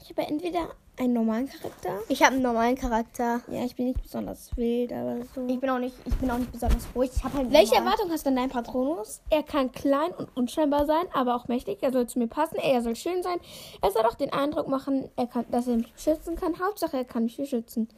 ich 0.00 0.10
habe 0.10 0.22
entweder 0.28 0.68
einen 0.98 1.14
normalen 1.14 1.48
Charakter. 1.48 2.00
Ich 2.08 2.22
habe 2.22 2.34
einen 2.34 2.42
normalen 2.42 2.76
Charakter. 2.76 3.40
Ja, 3.48 3.64
ich 3.64 3.74
bin 3.76 3.86
nicht 3.86 4.02
besonders 4.02 4.54
wild, 4.56 4.92
aber 4.92 5.18
so. 5.34 5.46
Ich 5.46 5.58
bin 5.58 5.70
auch 5.70 5.78
nicht, 5.78 5.94
ich 6.04 6.14
bin 6.16 6.30
auch 6.30 6.38
nicht 6.38 6.52
besonders 6.52 6.86
ruhig. 6.94 7.10
Ich 7.16 7.24
habe 7.24 7.38
halt 7.38 7.52
Welche 7.52 7.74
normal- 7.76 7.92
Erwartung 7.92 8.10
hast 8.12 8.26
du 8.26 8.30
an 8.30 8.36
deinen 8.36 8.50
Patronus? 8.50 9.20
Er 9.30 9.42
kann 9.42 9.72
klein 9.72 10.12
und 10.12 10.28
unscheinbar 10.36 10.84
sein, 10.86 11.06
aber 11.14 11.34
auch 11.34 11.48
mächtig. 11.48 11.78
Er 11.82 11.92
soll 11.92 12.06
zu 12.06 12.18
mir 12.18 12.26
passen. 12.28 12.56
Er 12.56 12.82
soll 12.82 12.94
schön 12.96 13.22
sein. 13.22 13.38
Er 13.80 13.90
soll 13.90 14.02
auch 14.02 14.14
den 14.14 14.32
Eindruck 14.32 14.68
machen, 14.68 15.08
er 15.16 15.26
kann, 15.26 15.46
dass 15.50 15.66
er 15.66 15.76
mich 15.76 15.92
beschützen 15.92 16.36
kann. 16.36 16.58
Hauptsache, 16.60 16.98
er 16.98 17.04
kann 17.04 17.24
mich 17.24 17.36
beschützen. 17.38 17.88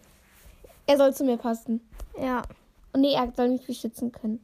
Er 0.86 0.96
soll 0.98 1.14
zu 1.14 1.24
mir 1.24 1.36
passen. 1.38 1.80
Ja. 2.20 2.42
Und 2.94 3.00
nee, 3.02 3.12
er 3.14 3.30
soll 3.36 3.48
mich 3.50 3.66
beschützen 3.66 4.12
können. 4.12 4.40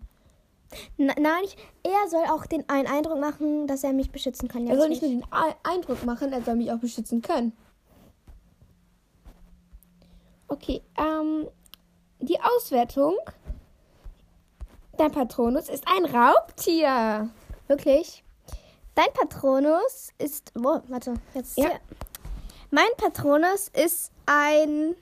N 0.99 1.07
nein, 1.19 1.43
ich, 1.45 1.57
er 1.83 2.09
soll 2.09 2.25
auch 2.31 2.47
den 2.47 2.69
einen 2.69 2.87
Eindruck 2.87 3.19
machen, 3.19 3.67
dass 3.67 3.83
er 3.83 3.93
mich 3.93 4.11
beschützen 4.11 4.49
kann. 4.49 4.67
Er 4.67 4.77
soll 4.77 4.89
nicht 4.89 5.03
nur 5.03 5.11
den 5.11 5.25
Ei- 5.33 5.55
Eindruck 5.63 6.05
machen, 6.05 6.33
er 6.33 6.43
soll 6.43 6.57
mich 6.57 6.71
auch 6.71 6.79
beschützen 6.79 7.23
können. 7.23 7.53
Okay, 10.49 10.83
ähm, 10.99 11.49
die 12.21 12.39
Auswertung. 12.41 13.17
Dein 14.97 15.13
Patronus 15.13 15.69
ist 15.69 15.85
ein 15.87 16.05
Raubtier. 16.05 17.31
Wirklich? 17.69 18.23
Dein 18.95 19.13
Patronus 19.15 20.11
ist. 20.19 20.53
Wo, 20.55 20.81
warte, 20.89 21.15
jetzt. 21.35 21.57
Ja. 21.57 21.69
hier. 21.69 21.81
Mein 22.71 22.89
Patronus 22.97 23.69
ist 23.69 24.13
ein 24.27 24.95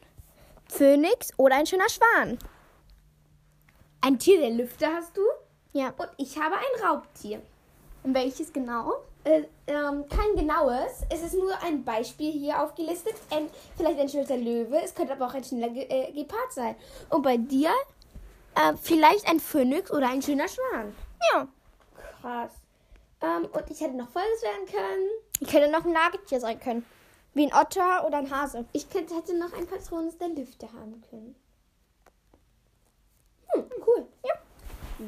Phönix 0.69 1.31
oder 1.39 1.57
ein 1.57 1.67
schöner 1.67 1.89
Schwan. 1.89 2.39
Ein 4.01 4.19
Tier 4.19 4.41
der 4.41 4.51
Lüfte 4.51 4.87
hast 4.87 5.17
du. 5.17 5.23
Ja. 5.73 5.93
Und 5.97 6.09
ich 6.17 6.39
habe 6.39 6.57
ein 6.57 6.85
Raubtier. 6.85 7.43
Und 8.03 8.15
welches 8.15 8.53
genau? 8.53 8.95
Äh, 9.25 9.43
ähm, 9.67 10.05
kein 10.09 10.37
genaues. 10.37 11.05
Es 11.11 11.23
ist 11.23 11.35
nur 11.35 11.53
ein 11.63 11.85
Beispiel 11.85 12.33
hier 12.33 12.63
aufgelistet. 12.63 13.15
Ein, 13.31 13.51
vielleicht 13.77 13.99
ein 13.99 14.09
schneller 14.09 14.37
Löwe. 14.37 14.81
Es 14.83 14.95
könnte 14.95 15.13
aber 15.13 15.27
auch 15.27 15.35
ein 15.35 15.45
schneller 15.45 15.71
Ge 15.71 15.87
äh, 15.89 16.13
Gepard 16.13 16.53
sein. 16.53 16.77
Und 17.11 17.23
bei 17.23 17.37
dir 17.37 17.71
äh, 18.55 18.75
vielleicht 18.81 19.29
ein 19.29 19.41
Phönix 19.41 19.91
oder 19.91 20.09
ein 20.09 20.23
schöner 20.23 20.49
Schwan. 20.49 20.95
Ja. 21.33 21.49
Krass. 22.21 22.53
Ähm, 23.21 23.49
und 23.53 23.71
ich 23.71 23.81
hätte 23.81 23.97
noch 23.97 24.09
Folgendes 24.09 24.43
werden 24.43 24.67
können. 24.67 25.09
Ich 25.41 25.49
könnte 25.49 25.71
noch 25.71 25.85
ein 25.85 25.93
Nagetier 25.93 26.41
sein 26.41 26.61
können. 26.61 26.87
Wie 27.35 27.47
ein 27.47 27.55
Otter 27.55 28.07
oder 28.07 28.19
ein 28.19 28.31
Hase. 28.31 28.65
Ich 28.73 28.89
könnte, 28.89 29.15
hätte 29.15 29.37
noch 29.37 29.53
ein 29.53 29.67
Patronus 29.67 30.17
der 30.19 30.29
Lüfte 30.29 30.73
haben 30.73 31.03
können. 31.11 31.37
Hm, 33.49 33.65
cool. 33.87 34.07
Ja. 34.25 34.35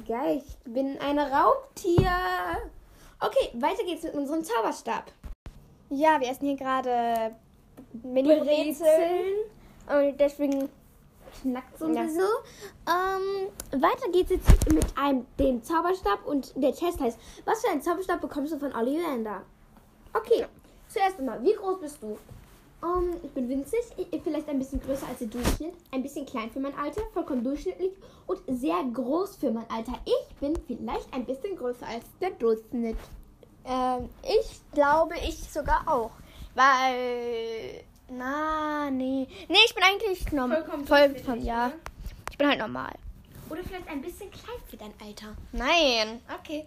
Geil, 0.06 0.40
ich 0.44 0.72
bin 0.72 0.98
ein 1.00 1.18
Raubtier. 1.18 2.12
Okay, 3.18 3.50
weiter 3.54 3.82
geht's 3.84 4.04
mit 4.04 4.14
unserem 4.14 4.44
Zauberstab. 4.44 5.10
Ja, 5.88 6.20
wir 6.20 6.30
essen 6.30 6.46
hier 6.46 6.56
gerade 6.56 7.34
Mini-Brezeln. 8.04 9.34
Und 9.88 10.20
deswegen. 10.20 10.68
Knackt 11.42 11.78
sowieso. 11.78 12.26
Ähm, 12.86 13.80
weiter 13.80 14.10
geht's 14.12 14.30
jetzt 14.30 14.72
mit 14.72 14.86
einem, 14.96 15.26
dem 15.38 15.62
Zauberstab 15.62 16.26
und 16.26 16.52
der 16.56 16.74
Test 16.74 17.00
heißt, 17.00 17.18
was 17.44 17.62
für 17.62 17.70
einen 17.70 17.82
Zauberstab 17.82 18.20
bekommst 18.20 18.52
du 18.52 18.58
von 18.58 18.74
Ollivander? 18.74 19.42
Okay, 20.12 20.46
zuerst 20.88 21.18
einmal, 21.18 21.42
wie 21.42 21.54
groß 21.54 21.80
bist 21.80 22.02
du? 22.02 22.18
Ähm, 22.82 23.16
ich 23.22 23.30
bin 23.32 23.48
winzig, 23.48 23.80
ich, 23.96 24.12
ich 24.12 24.22
vielleicht 24.22 24.48
ein 24.48 24.58
bisschen 24.58 24.80
größer 24.80 25.06
als 25.06 25.18
der 25.18 25.28
Durchschnitt, 25.28 25.74
ein 25.90 26.02
bisschen 26.02 26.24
klein 26.24 26.50
für 26.50 26.60
mein 26.60 26.74
Alter, 26.76 27.02
vollkommen 27.12 27.44
durchschnittlich 27.44 27.92
und 28.26 28.40
sehr 28.48 28.82
groß 28.92 29.36
für 29.36 29.50
mein 29.50 29.68
Alter. 29.70 29.98
Ich 30.04 30.36
bin 30.36 30.58
vielleicht 30.66 31.12
ein 31.12 31.26
bisschen 31.26 31.56
größer 31.56 31.86
als 31.86 32.04
der 32.20 32.30
Durchschnitt. 32.30 32.96
Ähm, 33.66 34.08
ich 34.22 34.60
glaube, 34.72 35.14
ich 35.16 35.36
sogar 35.50 35.82
auch. 35.86 36.12
Weil. 36.54 37.84
Na, 38.08 38.90
nee. 38.90 39.28
Nee, 39.48 39.56
ich 39.66 39.74
bin 39.74 39.84
eigentlich 39.84 40.32
normal. 40.32 40.62
Vollkommen 40.62 40.86
Voll, 40.86 41.08
durchschnittlich, 41.08 41.26
voll, 41.26 41.46
ja. 41.46 41.68
ne? 41.68 41.74
Ich 42.30 42.38
bin 42.38 42.48
halt 42.48 42.58
normal. 42.58 42.92
Oder 43.50 43.62
vielleicht 43.62 43.88
ein 43.88 44.00
bisschen 44.00 44.30
klein 44.30 44.56
für 44.68 44.76
dein 44.76 44.92
Alter. 45.04 45.36
Nein. 45.52 46.20
Okay. 46.40 46.64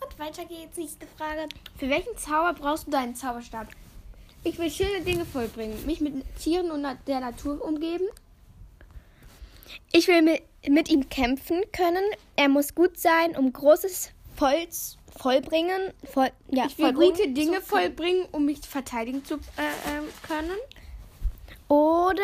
Und 0.00 0.18
weiter 0.18 0.44
geht's. 0.44 0.76
Nächste 0.76 1.06
Frage. 1.16 1.48
Für 1.76 1.88
welchen 1.90 2.16
Zauber 2.16 2.54
brauchst 2.54 2.86
du 2.86 2.90
deinen 2.90 3.14
Zauberstab? 3.16 3.66
Ich 4.44 4.58
will 4.58 4.70
schöne 4.70 5.02
Dinge 5.02 5.24
vollbringen. 5.24 5.84
Mich 5.86 6.00
mit 6.00 6.14
Tieren 6.38 6.70
und 6.70 6.86
der 7.06 7.20
Natur 7.20 7.62
umgeben. 7.64 8.04
Ich 9.92 10.08
will 10.08 10.22
mit, 10.22 10.42
mit 10.68 10.90
ihm 10.90 11.08
kämpfen 11.08 11.62
können. 11.72 12.04
Er 12.36 12.48
muss 12.48 12.74
gut 12.74 12.98
sein, 12.98 13.36
um 13.36 13.52
großes 13.52 14.10
Volz 14.36 14.96
vollbringen. 15.18 15.92
Voll, 16.04 16.30
ja, 16.50 16.66
Ich 16.66 16.78
will 16.78 16.92
gute 16.92 17.28
Dinge 17.28 17.60
vollbringen, 17.60 18.26
um 18.32 18.44
mich 18.44 18.60
verteidigen 18.60 19.24
zu 19.24 19.34
äh, 19.34 19.38
ähm, 19.90 20.04
können. 20.26 20.56
Oder 21.68 22.22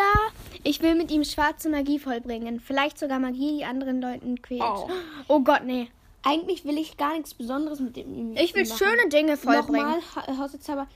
ich 0.62 0.80
will 0.80 0.94
mit 0.94 1.10
ihm 1.10 1.24
schwarze 1.24 1.68
Magie 1.68 1.98
vollbringen. 1.98 2.60
Vielleicht 2.60 2.98
sogar 2.98 3.18
Magie, 3.18 3.58
die 3.58 3.64
anderen 3.64 4.00
Leuten 4.00 4.40
quält. 4.40 4.62
Oh. 4.62 4.88
Oh, 5.28 5.40
Gott, 5.40 5.64
nee. 5.64 5.88
Eigentlich 6.22 6.64
will 6.64 6.78
ich 6.78 6.96
gar 6.96 7.12
nichts 7.14 7.34
Besonderes 7.34 7.80
mit 7.80 7.96
dem. 7.96 8.34
Ich 8.36 8.54
will 8.54 8.64
machen. 8.64 8.78
schöne 8.78 9.08
Dinge 9.10 9.36
vollbringen. 9.36 9.82
Nochmal, 10.00 10.00
Ha- 10.16 10.38
Haushaltszauber. 10.38 10.86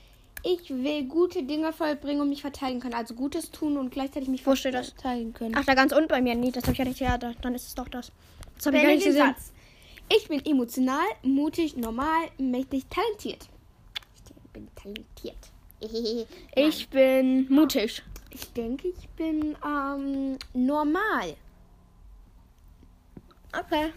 Ich 0.43 0.69
will 0.69 1.03
gute 1.05 1.43
Dinge 1.43 1.73
vollbringen 1.73 2.21
und 2.21 2.29
mich 2.29 2.41
verteidigen 2.41 2.79
können. 2.79 2.93
Also 2.93 3.13
Gutes 3.13 3.51
tun 3.51 3.77
und 3.77 3.91
gleichzeitig 3.91 4.29
mich 4.29 4.45
Wo 4.45 4.55
steht 4.55 4.73
das? 4.73 4.89
verteidigen 4.89 5.33
können. 5.33 5.55
Ach, 5.57 5.65
da 5.65 5.73
ganz 5.73 5.91
unten 5.91 6.07
bei 6.07 6.21
mir. 6.21 6.35
Nee, 6.35 6.51
das 6.51 6.63
habe 6.63 6.73
ich 6.73 6.77
ja 6.79 6.85
nicht. 6.85 6.99
Ja, 6.99 7.17
da, 7.17 7.33
dann 7.41 7.55
ist 7.55 7.67
es 7.67 7.75
doch 7.75 7.87
das. 7.89 8.11
Das 8.55 8.67
habe 8.67 8.77
ich 8.77 8.83
gar 8.83 8.89
nicht 8.91 9.05
gesehen. 9.05 9.27
Satz. 9.27 9.51
Ich 10.15 10.27
bin 10.27 10.43
emotional, 10.45 11.05
mutig, 11.21 11.77
normal, 11.77 12.29
mächtig, 12.37 12.85
talentiert. 12.89 13.47
Ich 14.15 14.51
bin 14.51 14.67
talentiert. 14.75 15.37
Ich 16.55 16.89
bin 16.89 17.47
mutig. 17.49 18.03
Ich 18.31 18.51
denke, 18.53 18.89
ich 18.89 19.09
bin 19.09 19.55
ähm, 19.65 20.37
normal. 20.53 21.35
Okay. 23.57 23.93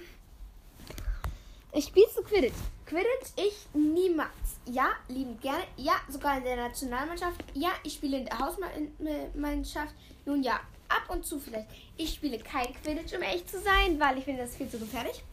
Ich 1.72 1.86
spielst 1.86 2.16
du 2.16 2.22
Quidditch? 2.22 2.52
Quidditch, 2.92 3.32
ich 3.36 3.66
niemals. 3.72 4.28
Ja, 4.66 4.90
liebend 5.08 5.40
gerne. 5.40 5.64
Ja, 5.78 5.94
sogar 6.10 6.36
in 6.36 6.44
der 6.44 6.56
Nationalmannschaft. 6.56 7.42
Ja, 7.54 7.70
ich 7.84 7.94
spiele 7.94 8.18
in 8.18 8.26
der 8.26 8.38
Hausmannschaft. 8.38 9.94
Nun 10.26 10.42
ja, 10.42 10.60
ab 10.90 11.08
und 11.08 11.24
zu 11.24 11.40
vielleicht. 11.40 11.68
Ich 11.96 12.12
spiele 12.12 12.38
kein 12.38 12.66
Quidditch, 12.82 13.14
um 13.16 13.22
echt 13.22 13.50
zu 13.50 13.58
sein, 13.62 13.98
weil 13.98 14.18
ich 14.18 14.24
finde 14.24 14.42
das 14.42 14.54
viel 14.54 14.68
zu 14.68 14.78
gefährlich. 14.78 15.24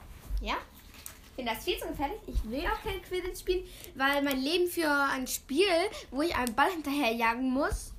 Ja, 0.41 0.53
ich 1.25 1.35
finde 1.35 1.51
das 1.53 1.65
viel 1.65 1.77
zu 1.77 1.87
gefährlich. 1.87 2.19
Ich 2.27 2.49
will 2.49 2.63
auch 2.65 2.81
kein 2.81 3.01
Quidditch 3.01 3.39
spielen, 3.39 3.67
weil 3.95 4.21
mein 4.21 4.39
Leben 4.39 4.69
für 4.69 4.89
ein 4.89 5.27
Spiel, 5.27 5.67
wo 6.11 6.21
ich 6.21 6.33
einen 6.33 6.55
Ball 6.55 6.71
hinterherjagen 6.71 7.49
muss. 7.49 7.91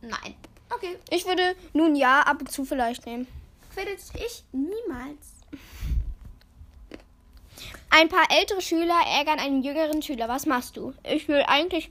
Nein. 0.00 0.34
Okay, 0.70 0.96
Ich 1.10 1.26
würde 1.26 1.54
nun 1.74 1.96
ja 1.96 2.22
ab 2.22 2.40
und 2.40 2.50
zu 2.50 2.64
vielleicht 2.64 3.04
nehmen. 3.04 3.26
Quidditch, 3.74 4.14
ich 4.14 4.42
niemals. 4.52 5.41
Ein 7.90 8.08
paar 8.08 8.30
ältere 8.30 8.60
Schüler 8.60 9.00
ärgern 9.18 9.38
einen 9.38 9.62
jüngeren 9.62 10.02
Schüler. 10.02 10.28
Was 10.28 10.46
machst 10.46 10.76
du? 10.76 10.94
Ich 11.04 11.28
will 11.28 11.42
eigentlich 11.46 11.90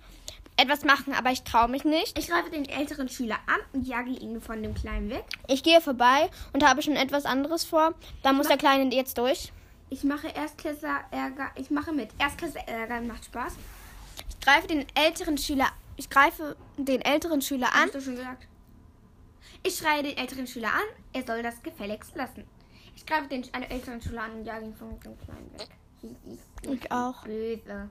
etwas 0.57 0.83
machen, 0.83 1.13
aber 1.13 1.31
ich 1.31 1.43
traue 1.43 1.69
mich 1.69 1.83
nicht. 1.83 2.17
Ich 2.17 2.27
greife 2.27 2.49
den 2.49 2.67
älteren 2.67 3.09
Schüler 3.09 3.37
an 3.47 3.59
und 3.73 3.87
jage 3.87 4.11
ihn 4.11 4.41
von 4.41 4.61
dem 4.61 4.73
Kleinen 4.73 5.09
weg. 5.09 5.25
Ich 5.47 5.63
gehe 5.63 5.81
vorbei 5.81 6.29
und 6.53 6.63
habe 6.67 6.81
schon 6.81 6.95
etwas 6.95 7.25
anderes 7.25 7.63
vor. 7.63 7.93
Da 8.23 8.33
muss 8.33 8.47
der 8.47 8.57
Kleine 8.57 8.93
jetzt 8.93 9.17
durch. 9.17 9.51
Ich 9.89 10.03
mache 10.03 10.27
Erstklässler 10.27 11.01
Ärger. 11.11 11.51
Ich 11.55 11.69
mache 11.69 11.91
mit. 11.91 12.09
Erstklässler 12.17 12.67
Ärger 12.67 13.01
macht 13.01 13.25
Spaß. 13.25 13.53
Ich 14.29 14.39
greife 14.39 14.67
den 14.67 14.85
älteren 14.95 15.37
Schüler. 15.37 15.67
Ich 15.97 16.09
greife 16.09 16.55
den 16.77 17.01
älteren 17.01 17.41
Schüler 17.41 17.73
an. 17.73 17.83
Hast 17.83 17.95
du 17.95 18.01
schon 18.01 18.15
gesagt? 18.15 18.47
Ich 19.63 19.77
schreie 19.77 20.03
den 20.03 20.17
älteren 20.17 20.47
Schüler 20.47 20.69
an. 20.69 20.81
Er 21.13 21.25
soll 21.25 21.43
das 21.43 21.61
gefälligst 21.61 22.15
lassen. 22.15 22.45
Ich 22.95 23.05
greife 23.05 23.27
den 23.27 23.43
einen 23.53 23.69
älteren 23.69 24.01
Schüler 24.01 24.23
an 24.23 24.31
und 24.39 24.45
jage 24.45 24.65
ihn 24.65 24.75
von 24.75 24.99
dem 24.99 25.17
Kleinen 25.19 25.51
weg. 25.53 25.69
Ich 26.63 26.91
auch. 26.91 27.23
Böse. 27.23 27.89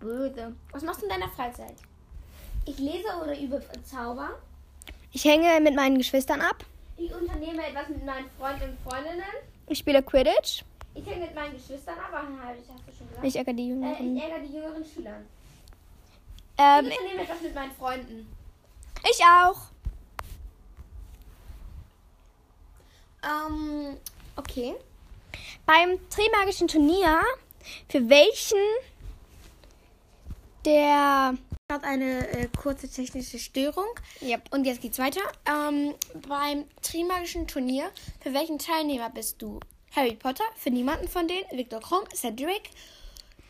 Böse. 0.00 0.52
Was 0.72 0.82
machst 0.82 1.00
du 1.02 1.06
in 1.06 1.10
deiner 1.10 1.28
Freizeit? 1.30 1.76
Ich 2.64 2.78
lese 2.78 3.08
oder 3.22 3.38
übe 3.38 3.62
Zauber. 3.84 4.30
Ich 5.12 5.24
hänge 5.24 5.60
mit 5.60 5.74
meinen 5.74 5.98
Geschwistern 5.98 6.40
ab. 6.40 6.64
Ich 6.96 7.14
unternehme 7.14 7.64
etwas 7.66 7.88
mit 7.88 8.04
meinen 8.04 8.28
Freunden 8.38 8.70
und 8.70 8.78
Freundinnen. 8.80 9.22
Ich 9.68 9.78
spiele 9.78 10.02
Quidditch. 10.02 10.62
Ich 10.94 11.06
hänge 11.06 11.26
mit 11.26 11.34
meinen 11.34 11.52
Geschwistern 11.54 11.98
ab. 11.98 12.10
Hast 12.12 12.26
du 12.88 12.92
schon 12.96 13.08
gesagt. 13.08 13.26
Ich 13.26 13.36
ärgere 13.36 13.52
die 13.54 13.62
äh, 13.62 13.68
Jüngeren. 13.68 14.16
ich 14.16 14.22
ärgere 14.22 14.40
die 14.40 14.54
jüngeren 14.54 14.84
Schüler. 14.84 15.20
Ähm, 16.58 16.86
Ich 16.86 16.98
unternehme 16.98 17.22
etwas 17.22 17.40
mit 17.42 17.54
meinen 17.54 17.72
Freunden. 17.72 18.26
ich 19.10 19.20
auch. 19.24 19.56
Ähm, 23.26 23.96
okay. 24.36 24.74
Beim 25.66 25.98
Trimagischen 26.10 26.68
Turnier, 26.68 27.22
für 27.88 28.08
welchen 28.08 28.58
der. 30.64 31.36
hat 31.70 31.84
eine 31.84 32.28
äh, 32.28 32.48
kurze 32.56 32.88
technische 32.88 33.38
Störung. 33.38 33.88
Yep. 34.22 34.52
Und 34.52 34.64
jetzt 34.66 34.80
geht's 34.80 34.98
weiter. 34.98 35.20
Ähm, 35.46 35.94
beim 36.28 36.64
Trimagischen 36.82 37.48
Turnier, 37.48 37.90
für 38.20 38.32
welchen 38.32 38.58
Teilnehmer 38.58 39.10
bist 39.10 39.42
du? 39.42 39.60
Harry 39.94 40.14
Potter, 40.14 40.44
für 40.56 40.70
niemanden 40.70 41.08
von 41.08 41.26
denen, 41.26 41.44
Victor 41.52 41.80
Krumm, 41.80 42.04
Cedric, 42.14 42.70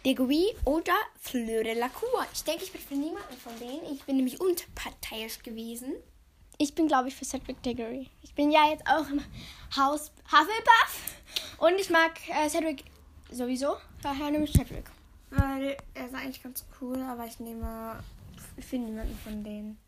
Diggory 0.05 0.55
oder 0.65 0.95
Fleur 1.21 1.65
de 1.65 1.75
la 1.75 1.89
Cour. 1.89 2.25
Ich 2.33 2.45
denke, 2.45 2.65
ich 2.65 2.73
bin 2.73 2.81
für 2.81 2.95
niemanden 2.95 3.37
von 3.37 3.59
denen. 3.59 3.93
Ich 3.93 4.05
bin 4.05 4.17
nämlich 4.17 4.41
unparteiisch 4.41 5.43
gewesen. 5.43 5.93
Ich 6.59 6.75
bin, 6.75 6.89
glaube 6.89 7.09
ich, 7.09 7.15
für 7.15 7.25
Cedric 7.25 7.63
Diggory. 7.63 8.09
Ich 8.23 8.35
bin 8.35 8.51
ja 8.51 8.71
jetzt 8.71 8.87
auch 8.87 9.09
im 9.11 9.21
Haus 9.77 10.11
Hufflepuff. 10.25 11.17
Und 11.59 11.75
ich 11.79 11.91
mag 11.91 12.13
äh, 12.29 12.49
Cedric 12.49 12.85
sowieso. 13.31 13.77
Daher 14.03 14.31
nehme 14.31 14.45
ich 14.45 14.53
Cedric. 14.53 14.85
Weil 15.31 15.77
er 15.95 16.07
ist 16.07 16.15
eigentlich 16.15 16.43
ganz 16.43 16.65
cool, 16.81 17.01
aber 17.03 17.27
ich 17.27 17.39
nehme 17.41 18.03
für 18.59 18.79
niemanden 18.79 19.19
von 19.19 19.45
denen. 19.45 19.79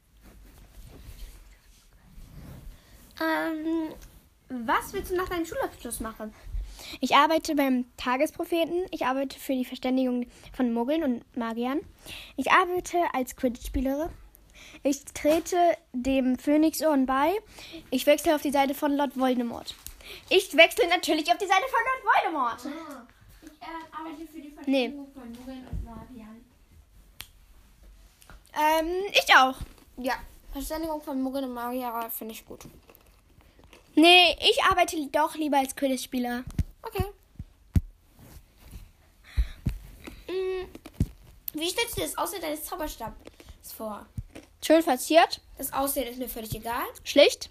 Ähm, 3.20 3.94
was 4.48 4.92
willst 4.92 5.10
du 5.10 5.16
nach 5.16 5.28
deinem 5.28 5.46
Schulabschluss 5.46 6.00
machen? 6.00 6.34
Ich 7.00 7.14
arbeite 7.14 7.54
beim 7.54 7.87
Tagespropheten. 7.96 8.87
Ich 8.90 9.04
arbeite 9.04 9.38
für 9.38 9.52
die 9.52 9.64
Verständigung 9.64 10.26
von 10.52 10.72
Muggeln 10.72 11.02
und 11.02 11.37
Magiern. 11.37 11.80
Ich 12.37 12.50
arbeite 12.50 12.98
als 13.12 13.37
Quidditch-Spielerin. 13.37 14.10
Ich 14.82 15.04
trete 15.06 15.56
dem 15.92 16.38
Phönixorden 16.38 17.06
bei. 17.06 17.32
Ich 17.90 18.06
wechsle 18.06 18.34
auf 18.34 18.42
die 18.42 18.50
Seite 18.52 18.74
von 18.74 18.96
Lord 18.96 19.18
Voldemort. 19.18 19.74
Ich 20.28 20.56
wechsle 20.56 20.88
natürlich 20.88 21.30
auf 21.30 21.38
die 21.38 21.46
Seite 21.46 21.64
von 21.68 21.80
Lord 21.84 22.04
Voldemort. 22.34 22.78
Ich 23.42 23.50
äh, 23.60 23.96
arbeite 23.96 24.26
für 24.32 24.40
die 24.40 24.54
Nee. 24.66 24.88
von 25.14 25.32
Muggeln 25.32 25.66
und 25.70 25.84
Magiern. 25.84 26.44
Ähm, 28.54 28.88
ich 29.12 29.34
auch. 29.36 29.56
Ja, 29.96 30.14
Verständigung 30.52 31.00
von 31.02 31.20
Muggeln 31.20 31.44
und 31.44 31.54
Magier 31.54 32.10
finde 32.16 32.34
ich 32.34 32.44
gut. 32.46 32.60
Nee, 33.94 34.36
ich 34.40 34.62
arbeite 34.62 34.96
doch 35.08 35.34
lieber 35.34 35.58
als 35.58 35.74
Quidditch-Spieler. 35.74 36.44
Okay. 36.82 37.04
Mm, 40.28 40.66
Wie 41.54 41.68
stellst 41.68 41.96
du 41.96 42.00
dir 42.00 42.06
das 42.06 42.16
Aussehen 42.18 42.40
deines 42.42 42.64
Zauberstabs 42.64 43.16
vor? 43.76 44.06
Schön 44.64 44.83
verziert. 44.83 45.40
Das 45.57 45.73
Aussehen 45.73 46.09
ist 46.09 46.18
mir 46.18 46.29
völlig 46.29 46.55
egal. 46.55 46.85
Schlicht. 47.05 47.51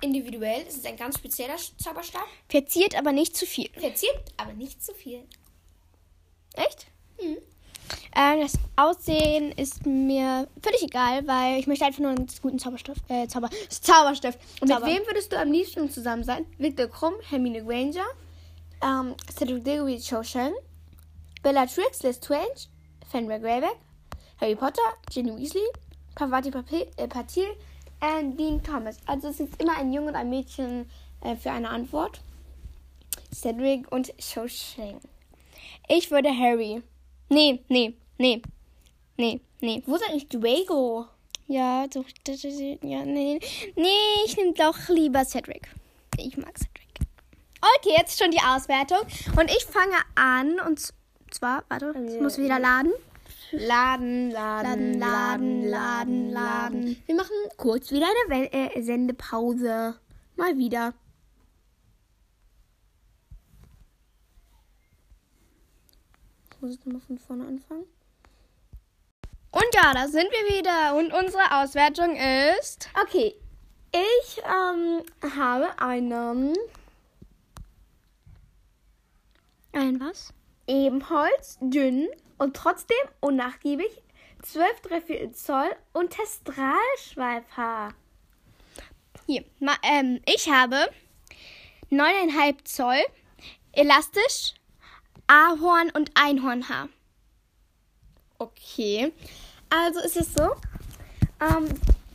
Individuell 0.00 0.62
ist 0.62 0.78
es 0.78 0.84
ein 0.84 0.96
ganz 0.96 1.18
spezieller 1.18 1.56
Zauberstab. 1.78 2.26
Verziert, 2.48 2.96
aber 2.96 3.12
nicht 3.12 3.36
zu 3.36 3.46
viel. 3.46 3.70
Verziert, 3.78 4.20
aber 4.36 4.52
nicht 4.52 4.82
zu 4.82 4.94
viel. 4.94 5.22
Echt? 6.54 6.86
Mhm. 7.20 7.38
Ähm, 8.14 8.40
das 8.40 8.54
Aussehen 8.76 9.52
ist 9.52 9.86
mir 9.86 10.48
völlig 10.62 10.82
egal, 10.82 11.26
weil 11.26 11.58
ich 11.58 11.66
möchte 11.66 11.84
einfach 11.84 12.00
nur 12.00 12.10
einen 12.10 12.26
guten 12.40 12.58
Zauberstoff, 12.58 12.96
äh, 13.08 13.26
Zauber, 13.26 13.50
Zauberstift. 13.68 14.38
Und 14.60 14.68
mit 14.68 14.78
Zauber. 14.78 14.86
wem 14.86 15.06
würdest 15.06 15.32
du 15.32 15.38
am 15.38 15.52
liebsten 15.52 15.90
zusammen 15.90 16.24
sein? 16.24 16.46
Victor 16.58 16.88
Krumm, 16.88 17.14
Hermine 17.28 17.64
Granger, 17.64 18.06
ähm, 18.82 19.14
Cedric 19.36 19.64
Diggory, 19.64 19.98
Cho 20.00 20.22
Chang, 20.22 20.52
Bellatrix, 21.42 22.02
Lestrange, 22.02 22.68
Fenrir 23.10 23.38
Greyback, 23.38 23.76
Harry 24.40 24.56
Potter, 24.56 24.82
Ginny 25.10 25.36
Weasley, 25.36 25.66
Pavati 26.14 26.50
Papi- 26.50 26.86
äh, 26.96 27.08
Patil 27.08 27.46
und 28.00 28.36
Dean 28.36 28.62
Thomas. 28.62 28.96
Also 29.06 29.28
es 29.28 29.40
ist 29.40 29.60
immer 29.60 29.76
ein 29.76 29.92
Junge 29.92 30.08
und 30.08 30.16
ein 30.16 30.28
Mädchen 30.30 30.88
äh, 31.22 31.36
für 31.36 31.50
eine 31.50 31.68
Antwort. 31.70 32.20
Cedric 33.34 33.90
und 33.90 34.12
Cho 34.18 34.46
Chang. 34.46 35.00
Ich 35.88 36.10
würde 36.10 36.28
Harry. 36.30 36.82
Nee, 37.28 37.62
nee, 37.68 37.94
nee. 38.18 38.42
Nee, 39.16 39.40
nee. 39.60 39.82
Wo 39.86 39.96
ist 39.96 40.08
eigentlich 40.08 40.28
Drago? 40.28 41.06
Ja, 41.48 41.86
doch, 41.86 42.04
ja, 42.82 43.04
nee. 43.04 43.38
Nee, 43.76 43.88
ich 44.24 44.36
nehme 44.36 44.52
doch 44.52 44.88
lieber 44.88 45.24
Cedric. 45.24 45.68
Ich 46.18 46.36
mag 46.36 46.56
Cedric. 46.56 46.72
Okay, 47.78 47.94
jetzt 47.96 48.18
schon 48.18 48.30
die 48.30 48.40
Auswertung. 48.40 48.98
Und 49.38 49.50
ich 49.50 49.64
fange 49.64 49.96
an 50.14 50.58
und 50.66 50.92
zwar, 51.30 51.64
warte, 51.68 51.90
es 51.90 52.20
muss 52.20 52.38
wieder 52.38 52.58
laden. 52.58 52.92
Laden, 53.52 54.30
Laden, 54.30 54.98
Laden, 54.98 55.68
Laden, 55.68 56.30
Laden. 56.30 57.02
Wir 57.04 57.14
machen 57.14 57.36
kurz 57.58 57.90
wieder 57.90 58.06
eine 58.30 58.52
äh, 58.52 58.82
Sendepause. 58.82 59.94
Mal 60.36 60.56
wieder. 60.56 60.94
Muss 66.60 66.74
ich 66.74 66.84
nochmal 66.86 67.00
von 67.00 67.18
vorne 67.18 67.46
anfangen? 67.46 67.84
Und 69.50 69.74
ja, 69.74 69.92
da 69.92 70.08
sind 70.08 70.30
wir 70.30 70.56
wieder. 70.56 70.94
Und 70.96 71.12
unsere 71.12 71.60
Auswertung 71.60 72.16
ist. 72.58 72.88
Okay. 73.02 73.34
Ich 73.92 74.38
ähm, 74.38 75.02
habe 75.36 75.78
einen 75.78 76.54
Ein 79.72 80.00
was? 80.00 80.32
Ebenholz, 80.66 81.58
dünn 81.60 82.08
und 82.42 82.56
trotzdem 82.56 82.96
unnachgiebig 83.20 84.02
12 84.42 84.80
Dreiviertel 84.80 85.30
Zoll 85.32 85.70
und 85.92 86.10
Testralschweifhaar. 86.10 87.94
Hier. 89.26 89.44
Ma, 89.60 89.76
ähm, 89.84 90.20
ich 90.26 90.50
habe 90.50 90.76
9,5 91.92 92.64
Zoll 92.64 93.00
elastisch, 93.72 94.54
Ahorn 95.28 95.90
und 95.94 96.10
Einhornhaar. 96.14 96.88
Okay. 98.38 99.12
Also 99.70 100.00
ist 100.00 100.16
es 100.16 100.34
so, 100.34 100.50
ähm, 101.40 101.68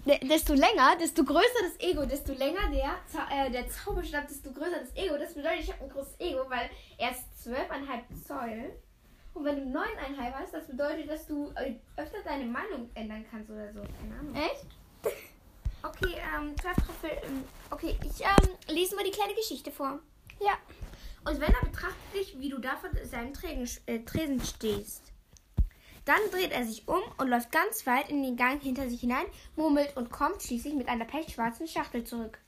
de- 0.05 0.27
desto 0.27 0.53
länger, 0.53 0.97
desto 0.99 1.23
größer 1.23 1.61
das 1.61 1.79
Ego, 1.79 2.05
desto 2.05 2.33
länger 2.33 2.69
der, 2.71 2.97
Zau 3.07 3.19
äh, 3.33 3.49
der 3.49 3.69
Zauberstab, 3.69 4.27
desto 4.27 4.51
größer 4.51 4.79
das 4.81 4.93
Ego. 4.95 5.17
Das 5.17 5.33
bedeutet, 5.33 5.61
ich 5.61 5.71
habe 5.71 5.85
ein 5.85 5.89
großes 5.89 6.19
Ego, 6.19 6.41
weil 6.49 6.69
er 6.97 7.11
ist 7.11 7.23
12,5 7.47 8.25
Zoll. 8.27 8.75
Und 9.37 9.45
wenn 9.45 9.71
du 9.71 9.79
9,5 9.79 10.33
hast, 10.33 10.53
das 10.53 10.65
bedeutet, 10.65 11.07
dass 11.07 11.27
du 11.27 11.51
äh, 11.55 11.75
öfter 11.95 12.17
deine 12.25 12.45
Meinung 12.45 12.89
ändern 12.95 13.23
kannst 13.29 13.51
oder 13.51 13.71
so. 13.71 13.81
Keine 13.81 14.19
Ahnung. 14.19 14.33
Echt? 14.33 14.65
Okay, 15.83 16.15
ähm, 16.35 16.57
12 16.59 16.75
Trüffel, 16.77 17.11
ähm, 17.23 17.43
okay, 17.69 17.95
ich 18.03 18.21
ähm, 18.21 18.55
lese 18.67 18.95
mal 18.95 19.05
die 19.05 19.11
kleine 19.11 19.35
Geschichte 19.35 19.71
vor. 19.71 19.99
Ja. 20.39 20.57
Und 21.23 21.39
wenn 21.39 21.53
er 21.53 21.61
betrachtet 21.61 22.13
dich, 22.15 22.39
wie 22.39 22.49
du 22.49 22.57
da 22.57 22.77
vor 22.77 22.89
seinem 23.05 23.31
Tresen, 23.31 23.83
äh, 23.85 23.99
Tresen 23.99 24.41
stehst. 24.41 25.13
Dann 26.05 26.19
dreht 26.31 26.51
er 26.51 26.65
sich 26.65 26.87
um 26.87 27.01
und 27.19 27.27
läuft 27.27 27.51
ganz 27.51 27.85
weit 27.85 28.09
in 28.09 28.23
den 28.23 28.37
Gang 28.37 28.59
hinter 28.59 28.89
sich 28.89 29.01
hinein, 29.01 29.25
murmelt 29.55 29.95
und 29.97 30.09
kommt 30.09 30.41
schließlich 30.41 30.73
mit 30.73 30.87
einer 30.87 31.05
pechschwarzen 31.05 31.67
Schachtel 31.67 32.05
zurück. 32.05 32.39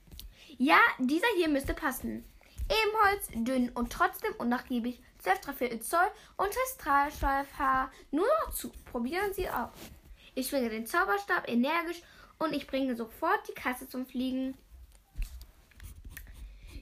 Ja, 0.57 0.79
dieser 0.97 1.27
hier 1.35 1.49
müsste 1.49 1.75
passen. 1.75 2.25
Ebenholz, 2.69 3.27
dünn 3.33 3.69
und 3.69 3.91
trotzdem 3.91 4.33
unnachgiebig, 4.37 5.01
12 5.19 5.41
Dreiviertel 5.41 5.79
Zoll 5.81 6.07
und 6.37 6.51
Testralschweifhaar. 6.51 7.91
Nur 8.11 8.27
noch 8.45 8.53
zu. 8.53 8.71
Probieren 8.91 9.33
Sie 9.33 9.49
aus. 9.49 9.69
Ich 10.35 10.47
schwinge 10.47 10.69
den 10.69 10.85
Zauberstab 10.87 11.47
energisch 11.49 12.01
und 12.37 12.53
ich 12.53 12.67
bringe 12.67 12.95
sofort 12.95 13.47
die 13.49 13.53
Kasse 13.59 13.89
zum 13.89 14.05
Fliegen. 14.05 14.55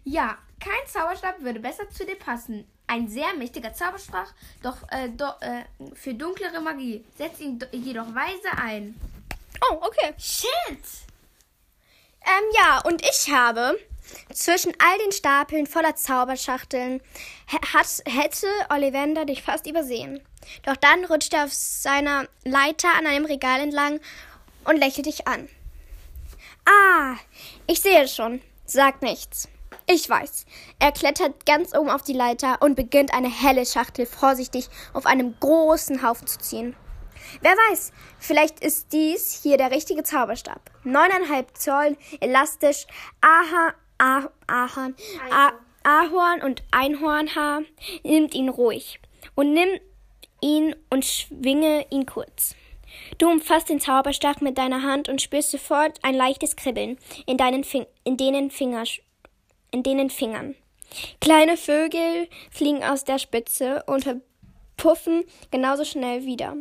Ja, 0.04 0.38
kein 0.60 0.88
Zauberstab 0.88 1.42
würde 1.42 1.60
besser 1.60 1.90
zu 1.90 2.06
dir 2.06 2.16
passen. 2.18 2.68
ein 2.90 3.10
sehr 3.10 3.34
mächtiger 3.34 3.74
Zaubersprach, 3.74 4.32
doch, 4.64 4.78
äh, 4.92 5.10
do, 5.10 5.26
äh, 5.42 5.66
für 5.94 6.14
dunklere 6.14 6.62
Magie. 6.62 7.04
Setz 7.18 7.42
ihn 7.42 7.60
do- 7.60 7.66
jedoch 7.74 8.16
weise 8.16 8.50
ein. 8.58 8.96
Oh, 9.70 9.82
okay. 9.82 10.14
Shit! 10.18 10.48
Ähm, 12.22 12.44
ja, 12.54 12.80
und 12.86 13.02
ich 13.02 13.30
habe 13.30 13.78
zwischen 14.34 14.74
all 14.80 14.98
den 15.00 15.12
Stapeln 15.12 15.68
voller 15.68 15.96
Zauberschachteln 15.96 17.02
hat, 17.52 17.88
hätte 18.06 18.48
Ollivander 18.70 19.26
dich 19.26 19.44
fast 19.44 19.68
übersehen. 19.68 20.22
Doch 20.64 20.76
dann 20.76 21.06
rutschte 21.06 21.38
er 21.38 21.46
auf 21.46 21.54
seiner 21.54 22.28
Leiter 22.44 22.90
an 22.98 23.08
einem 23.08 23.26
Regal 23.26 23.60
entlang 23.60 24.00
und 24.66 24.78
lächelte 24.78 25.10
dich 25.10 25.28
an. 25.28 25.50
Ah, 26.66 27.16
ich 27.68 27.82
sehe 27.82 28.04
es 28.04 28.16
schon. 28.16 28.42
Sag 28.66 29.02
nichts. 29.02 29.48
Ich 29.90 30.10
weiß. 30.10 30.46
Er 30.80 30.92
klettert 30.92 31.46
ganz 31.46 31.74
oben 31.74 31.90
auf 31.90 32.02
die 32.02 32.14
Leiter 32.14 32.62
und 32.62 32.76
beginnt 32.76 33.14
eine 33.14 33.30
helle 33.30 33.66
Schachtel 33.66 34.06
vorsichtig 34.06 34.68
auf 34.94 35.06
einem 35.06 35.36
großen 35.40 36.04
Haufen 36.04 36.28
zu 36.28 36.40
ziehen. 36.40 36.76
Wer 37.42 37.54
weiß, 37.54 37.92
vielleicht 38.20 38.60
ist 38.60 38.92
dies 38.92 39.40
hier 39.42 39.58
der 39.58 39.72
richtige 39.72 40.04
Zauberstab. 40.04 40.60
Neuneinhalb 40.84 41.58
Zoll, 41.58 41.98
elastisch, 42.20 42.86
Aha, 43.22 43.74
ah, 44.00 44.30
Ahorn, 44.48 44.96
ah, 45.32 45.52
Ahorn 45.84 46.42
und 46.42 46.64
Einhornhaar. 46.72 47.62
Nimmt 48.04 48.34
ihn 48.34 48.50
ruhig 48.50 49.00
und 49.36 49.54
nimm 49.54 49.80
ihn 50.42 50.76
und 50.90 51.06
schwinge 51.06 51.86
ihn 51.90 52.06
kurz. 52.06 52.56
Du 53.18 53.30
umfasst 53.30 53.70
den 53.70 53.80
Zauberstab 53.80 54.42
mit 54.42 54.58
deiner 54.58 54.84
Hand 54.84 55.10
und 55.10 55.22
spürst 55.22 55.52
sofort 55.52 56.00
ein 56.04 56.16
leichtes 56.16 56.56
Kribbeln 56.56 56.98
in 57.26 57.38
deinen 57.38 57.64
Fing 57.64 57.86
in 58.04 58.18
denen 58.18 58.52
Finger 58.52 58.84
in 59.72 59.84
denen 59.84 60.10
Fingern. 60.10 60.56
Kleine 61.20 61.58
Vögel 61.58 62.30
fliegen 62.50 62.84
aus 62.84 63.04
der 63.04 63.20
Spitze 63.20 63.84
und 63.88 64.06
verpuffen 64.06 65.26
genauso 65.52 65.84
schnell 65.84 66.26
wieder. 66.26 66.56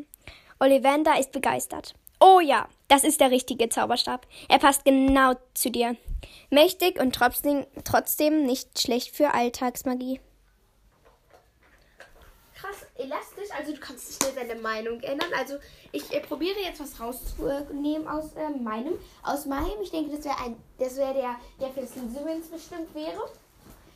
Ollivander 0.59 1.19
ist 1.19 1.33
begeistert. 1.33 1.95
Oh 2.19 2.41
ja, 2.41 2.69
das 2.89 3.05
ist 3.05 3.21
der 3.21 3.31
richtige 3.31 3.69
Zauberstab. 3.69 4.27
Er 4.49 4.59
passt 4.59 4.85
genau 4.85 5.35
zu 5.55 5.71
dir. 5.71 5.97
Mächtig 6.51 7.01
und 7.01 7.15
trotzdem, 7.15 8.43
nicht 8.45 8.81
schlecht 8.81 9.17
für 9.17 9.35
Alltagsmagie. 9.35 10.21
Krass, 12.55 12.87
elastisch, 12.97 13.51
also 13.57 13.73
du 13.73 13.81
kannst 13.81 14.15
schnell 14.15 14.35
deine 14.35 14.61
Meinung 14.61 15.01
ändern. 15.01 15.31
Also 15.39 15.57
ich 15.93 16.11
äh, 16.13 16.21
probiere 16.21 16.59
jetzt 16.61 16.81
was 16.81 16.99
rauszunehmen 17.01 18.09
aus 18.09 18.33
äh, 18.35 18.51
meinem. 18.51 18.95
Aus 19.23 19.45
meinem, 19.47 19.81
ich 19.83 19.91
denke, 19.91 20.17
das 20.17 20.25
wäre 20.25 20.39
ein, 20.39 20.57
das 20.79 20.97
wäre 20.97 21.15
der, 21.15 21.37
der 21.61 21.71
für 21.71 21.87
Slytherins 21.87 22.49
bestimmt 22.49 22.95
wäre. 22.95 23.29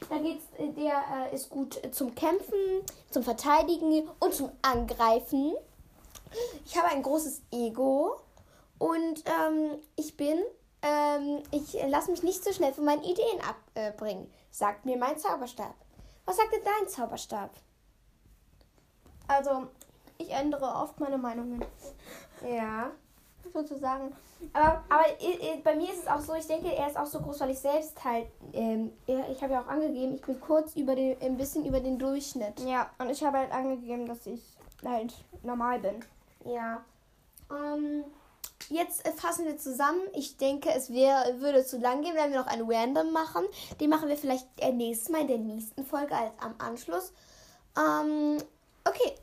Da 0.08 0.18
geht's, 0.18 0.44
äh, 0.58 0.72
der 0.72 1.30
äh, 1.30 1.34
ist 1.34 1.48
gut 1.48 1.80
zum 1.92 2.14
Kämpfen, 2.14 2.82
zum 3.10 3.22
Verteidigen 3.22 4.08
und 4.18 4.34
zum 4.34 4.50
Angreifen. 4.62 5.54
Ich 6.66 6.76
habe 6.76 6.88
ein 6.88 7.02
großes 7.02 7.42
Ego 7.50 8.20
und 8.80 9.22
ähm, 9.26 9.78
ich 9.96 10.16
bin, 10.16 10.38
ähm, 10.80 11.42
ich 11.50 11.74
lasse 11.86 12.10
mich 12.10 12.22
nicht 12.22 12.42
so 12.42 12.50
schnell 12.50 12.72
von 12.72 12.86
meinen 12.86 13.02
Ideen 13.02 13.38
abbringen, 13.76 14.32
sagt 14.50 14.86
mir 14.86 14.96
mein 14.96 15.18
Zauberstab. 15.18 15.74
Was 16.24 16.38
sagt 16.38 16.52
denn 16.52 16.62
dein 16.64 16.88
Zauberstab? 16.88 17.50
Also, 19.28 19.66
ich 20.16 20.30
ändere 20.30 20.64
oft 20.64 20.98
meine 20.98 21.18
Meinungen. 21.18 21.62
Ja. 22.42 22.90
Sozusagen. 23.52 24.16
Aber, 24.54 24.82
aber 24.88 25.04
bei 25.62 25.76
mir 25.76 25.92
ist 25.92 26.04
es 26.04 26.06
auch 26.08 26.20
so, 26.20 26.34
ich 26.34 26.46
denke, 26.46 26.74
er 26.74 26.86
ist 26.86 26.96
auch 26.96 27.04
so 27.04 27.20
groß, 27.20 27.40
weil 27.40 27.50
ich 27.50 27.58
selbst 27.58 28.02
halt, 28.02 28.28
ähm, 28.54 28.92
ich 29.06 29.42
habe 29.42 29.52
ja 29.52 29.60
auch 29.60 29.68
angegeben, 29.68 30.14
ich 30.14 30.22
bin 30.22 30.40
kurz 30.40 30.74
über 30.74 30.94
den, 30.94 31.20
ein 31.20 31.36
bisschen 31.36 31.66
über 31.66 31.80
den 31.80 31.98
Durchschnitt. 31.98 32.60
Ja, 32.60 32.88
und 32.98 33.10
ich 33.10 33.22
habe 33.22 33.38
halt 33.38 33.52
angegeben, 33.52 34.06
dass 34.06 34.24
ich 34.26 34.40
halt 34.82 35.12
normal 35.42 35.80
bin. 35.80 36.02
Ja. 36.46 36.82
Ähm, 37.50 38.04
jetzt 38.68 39.06
äh, 39.06 39.12
fassen 39.12 39.46
wir 39.46 39.56
zusammen. 39.56 40.00
Ich 40.14 40.36
denke, 40.36 40.70
es 40.70 40.92
wär, 40.92 41.40
würde 41.40 41.64
zu 41.64 41.78
lang 41.78 42.02
gehen, 42.02 42.14
wenn 42.14 42.32
wir 42.32 42.40
noch 42.40 42.46
ein 42.46 42.62
Random 42.62 43.12
machen. 43.12 43.44
Die 43.80 43.88
machen 43.88 44.08
wir 44.08 44.16
vielleicht 44.16 44.46
äh, 44.58 44.72
nächstes 44.72 45.08
Mal 45.08 45.22
in 45.22 45.28
der 45.28 45.38
nächsten 45.38 45.84
Folge 45.84 46.14
als 46.14 46.32
am 46.40 46.54
Anschluss. 46.58 47.12
Ähm, 47.76 48.38
okay. 48.84 49.14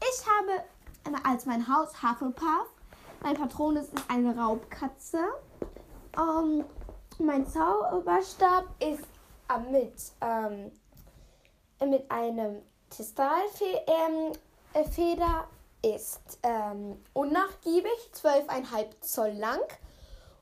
Ich 0.00 0.26
habe 0.26 0.64
als 1.24 1.46
mein 1.46 1.66
Haus 1.68 2.02
Hufflepuff. 2.02 2.68
Mein 3.22 3.34
Patronus 3.34 3.84
ist 3.84 4.04
eine 4.08 4.36
Raubkatze. 4.36 5.18
Ähm, 6.16 6.64
mein 7.18 7.46
Zauberstab 7.46 8.64
ist 8.80 9.04
äh, 9.48 9.58
mit, 9.70 9.92
ähm, 10.22 10.72
mit 11.90 12.10
einem 12.10 12.62
Tistalfeder 12.88 13.82
ähm, 13.86 14.32
äh, 14.72 14.84
ist 15.82 16.38
ähm, 16.42 17.02
unnachgiebig, 17.12 18.10
12,5 18.14 19.00
Zoll 19.00 19.30
lang 19.30 19.60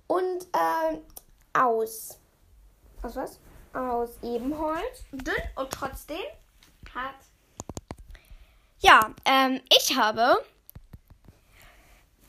und 0.06 0.46
ähm, 0.54 1.00
aus, 1.52 2.18
aus 3.02 3.16
was? 3.16 3.38
Aus 3.72 4.10
Ebenholz, 4.22 5.04
dünn 5.12 5.34
und 5.56 5.70
trotzdem 5.70 6.16
hat 6.94 7.14
Ja, 8.80 9.14
ähm, 9.24 9.60
ich 9.70 9.96
habe 9.96 10.44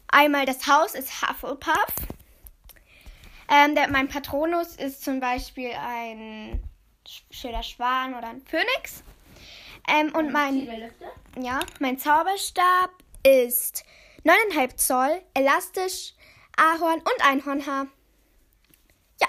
einmal 0.08 0.46
das 0.46 0.68
Haus 0.68 0.96
ist 0.96 1.22
Hufflepuff. 1.22 1.96
Ähm, 3.52 3.74
der, 3.74 3.88
mein 3.88 4.08
Patronus 4.08 4.76
ist 4.76 5.04
zum 5.04 5.20
Beispiel 5.20 5.72
ein 5.72 6.62
schöner 7.32 7.64
Schwan 7.64 8.14
oder 8.14 8.28
ein 8.28 8.42
Phönix. 8.42 9.04
Ähm, 9.88 10.14
und 10.16 10.32
mein, 10.32 10.92
ja, 11.40 11.60
mein 11.80 11.98
Zauberstab 11.98 12.92
ist 13.24 13.84
9,5 14.26 14.76
Zoll, 14.78 15.22
elastisch, 15.34 16.14
Ahorn 16.58 17.00
und 17.00 17.26
Einhornhaar. 17.26 17.88
Ja, 19.22 19.28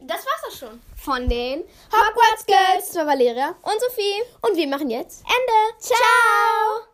Das 0.00 0.18
war's 0.26 0.44
auch 0.52 0.58
schon. 0.58 0.80
von 0.96 1.28
den 1.28 1.60
Hogwarts 1.92 2.46
Girls, 2.46 2.88
das 2.88 2.96
war 2.96 3.06
Valeria. 3.06 3.54
und 3.62 3.80
Sophie. 3.80 4.22
Und 4.42 4.56
wir 4.56 4.66
machen 4.68 4.90
jetzt 4.90 5.22
Ende. 5.22 5.78
Ciao. 5.80 6.88